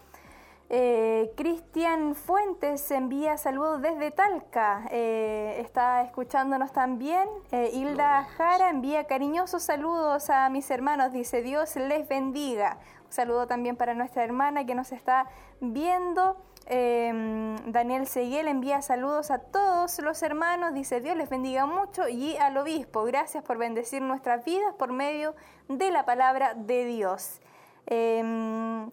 [0.70, 7.26] Eh, Cristian Fuentes envía saludos desde Talca, eh, está escuchándonos también.
[7.52, 8.24] Eh, Hilda.
[8.36, 12.76] Jara envía cariñosos saludos a mis hermanos, dice Dios les bendiga.
[13.06, 15.26] Un saludo también para nuestra hermana que nos está
[15.60, 16.36] viendo.
[16.70, 22.36] Eh, Daniel Seguiel envía saludos a todos los hermanos, dice Dios les bendiga mucho y
[22.36, 25.34] al obispo, gracias por bendecir nuestras vidas por medio
[25.68, 27.40] de la palabra de Dios.
[27.86, 28.86] Eh,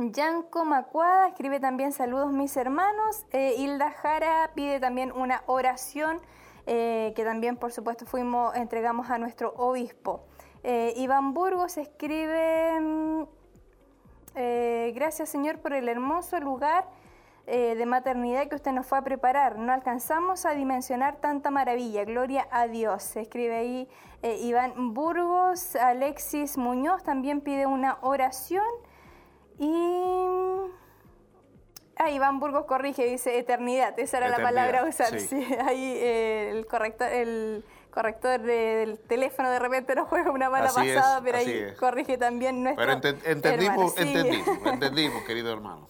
[0.00, 3.26] Yanko Macuada escribe también saludos mis hermanos.
[3.32, 6.20] Eh, Hilda Jara pide también una oración
[6.66, 10.24] eh, que también por supuesto fuimos, entregamos a nuestro obispo.
[10.62, 13.22] Eh, Iván Burgos escribe, mm,
[14.94, 16.86] gracias Señor por el hermoso lugar
[17.48, 19.56] eh, de maternidad que usted nos fue a preparar.
[19.58, 22.04] No alcanzamos a dimensionar tanta maravilla.
[22.04, 23.02] Gloria a Dios.
[23.02, 23.88] Se escribe ahí
[24.22, 25.74] eh, Iván Burgos.
[25.76, 28.64] Alexis Muñoz también pide una oración.
[29.58, 30.70] Y.
[31.96, 33.98] Ah, Iván Burgos corrige, dice eternidad.
[33.98, 35.18] Esa era la palabra a usar.
[35.18, 35.20] sí.
[35.28, 35.54] sí.
[35.66, 40.66] ahí eh, el corrector, el corrector de- del teléfono de repente nos juega una mala
[40.66, 41.76] Así es, pasada, pero ahí es.
[41.78, 42.86] corrige también nuestro.
[42.86, 44.12] Pero enten- entendimos, hermano.
[44.12, 44.18] Sí.
[44.18, 45.88] entendimos, entendimos, querido hermano.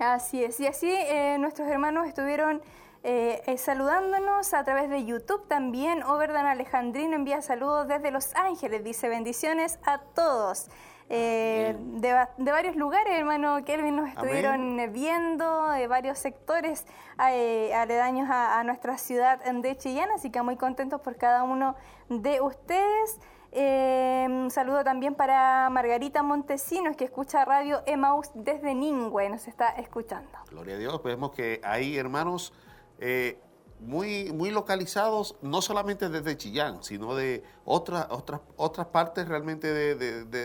[0.00, 2.62] Así es, y así eh, nuestros hermanos estuvieron
[3.02, 6.02] eh, eh, saludándonos a través de YouTube también.
[6.02, 10.70] Overdan Alejandrino envía saludos desde Los Ángeles, dice bendiciones a todos.
[11.10, 16.86] Eh, de, de varios lugares, hermano Kelvin, nos estuvieron eh, viendo, de varios sectores
[17.30, 21.74] eh, aledaños a, a nuestra ciudad de Chillán, así que muy contentos por cada uno
[22.08, 23.20] de ustedes.
[23.52, 30.30] Un saludo también para Margarita Montesinos, que escucha Radio Emaús desde Ningüe, nos está escuchando.
[30.50, 31.02] Gloria a Dios.
[31.02, 32.52] Vemos que hay hermanos
[32.98, 33.40] eh,
[33.80, 39.94] muy, muy localizados, no solamente desde Chillán, sino de otras, otras, otras partes realmente de,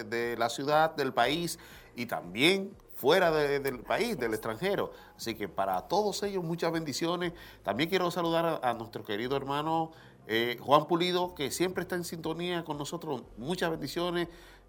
[0.05, 1.59] de- la ciudad, del país
[1.95, 4.91] y también fuera de- del país, del extranjero.
[5.15, 7.33] Así que para todos ellos muchas bendiciones.
[7.61, 9.91] También quiero saludar a, a nuestro querido hermano
[10.27, 13.23] eh, Juan Pulido, que siempre está en sintonía con nosotros.
[13.37, 14.27] Muchas bendiciones.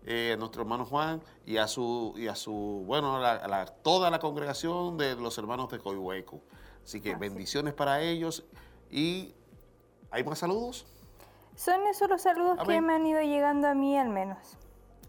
[0.08, 2.52] eh, a nuestro hermano Juan y a su, y a su
[2.86, 6.42] bueno, a la- a la- toda la congregación de los hermanos de Coihueco.
[6.84, 8.44] Así que bendiciones para ellos.
[8.88, 9.34] Y
[10.12, 10.86] ¿hay más saludos?
[11.56, 14.56] Son esos los saludos que me han ido llegando a mí al menos.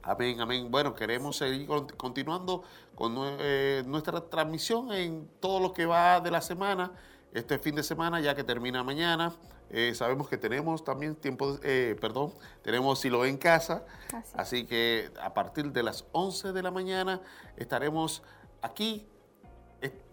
[0.01, 0.71] Amén, amén.
[0.71, 2.63] Bueno, queremos seguir con- continuando
[2.95, 6.91] con eh, nuestra transmisión en todo lo que va de la semana,
[7.33, 9.31] este fin de semana, ya que termina mañana.
[9.69, 13.85] Eh, sabemos que tenemos también tiempo, eh, perdón, tenemos Silo en casa,
[14.33, 17.21] Así que a partir de las 11 de la mañana
[17.57, 18.23] estaremos
[18.61, 19.05] aquí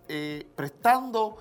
[0.09, 1.39] eh, prestando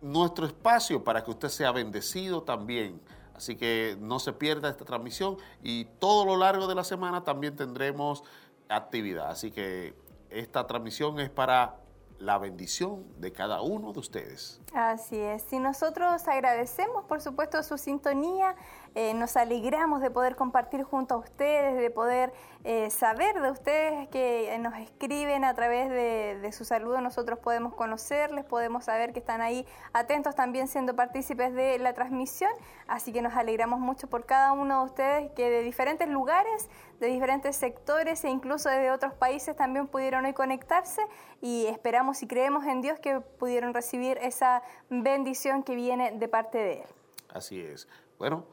[0.00, 3.00] nuestro espacio para que usted sea bendecido también.
[3.34, 7.56] Así que no se pierda esta transmisión y todo lo largo de la semana también
[7.56, 8.22] tendremos
[8.68, 9.30] actividad.
[9.30, 9.94] Así que
[10.30, 11.76] esta transmisión es para
[12.18, 14.60] la bendición de cada uno de ustedes.
[14.72, 15.52] Así es.
[15.52, 18.56] Y nosotros agradecemos, por supuesto, su sintonía.
[18.94, 24.08] Eh, nos alegramos de poder compartir junto a ustedes, de poder eh, saber de ustedes
[24.08, 27.00] que nos escriben a través de, de su saludo.
[27.00, 32.52] Nosotros podemos conocerles, podemos saber que están ahí atentos también siendo partícipes de la transmisión.
[32.86, 36.68] Así que nos alegramos mucho por cada uno de ustedes que de diferentes lugares,
[37.00, 41.02] de diferentes sectores e incluso de otros países también pudieron hoy conectarse
[41.40, 46.58] y esperamos y creemos en Dios que pudieron recibir esa bendición que viene de parte
[46.58, 46.88] de Él.
[47.28, 47.88] Así es.
[48.18, 48.44] Bueno,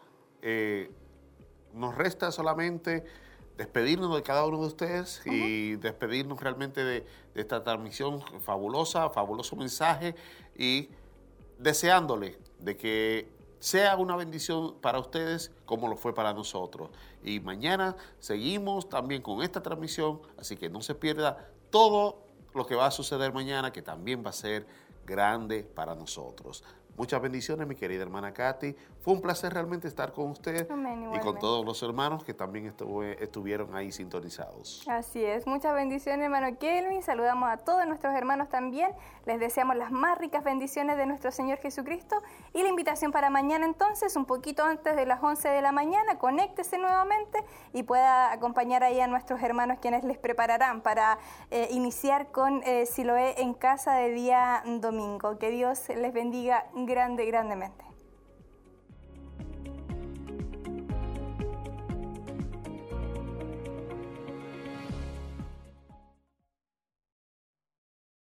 [0.41, 0.91] eh,
[1.73, 3.03] nos resta solamente
[3.57, 9.55] despedirnos de cada uno de ustedes y despedirnos realmente de, de esta transmisión fabulosa, fabuloso
[9.55, 10.15] mensaje
[10.57, 10.89] y
[11.59, 16.89] deseándole de que sea una bendición para ustedes como lo fue para nosotros.
[17.23, 22.23] Y mañana seguimos también con esta transmisión, así que no se pierda todo
[22.55, 24.65] lo que va a suceder mañana, que también va a ser
[25.05, 26.63] grande para nosotros.
[27.01, 28.75] Muchas bendiciones, mi querida hermana Katy.
[29.03, 32.67] Fue un placer realmente estar con usted Amén, y con todos los hermanos que también
[32.67, 34.87] estuve- estuvieron ahí sintonizados.
[34.87, 38.91] Así es, muchas bendiciones hermano Kelvin, saludamos a todos nuestros hermanos también,
[39.25, 42.21] les deseamos las más ricas bendiciones de nuestro Señor Jesucristo
[42.53, 46.19] y la invitación para mañana entonces, un poquito antes de las 11 de la mañana,
[46.19, 51.17] conéctese nuevamente y pueda acompañar ahí a nuestros hermanos quienes les prepararán para
[51.49, 55.39] eh, iniciar con eh, Siloé en casa de día domingo.
[55.39, 57.90] Que Dios les bendiga grande, grandemente.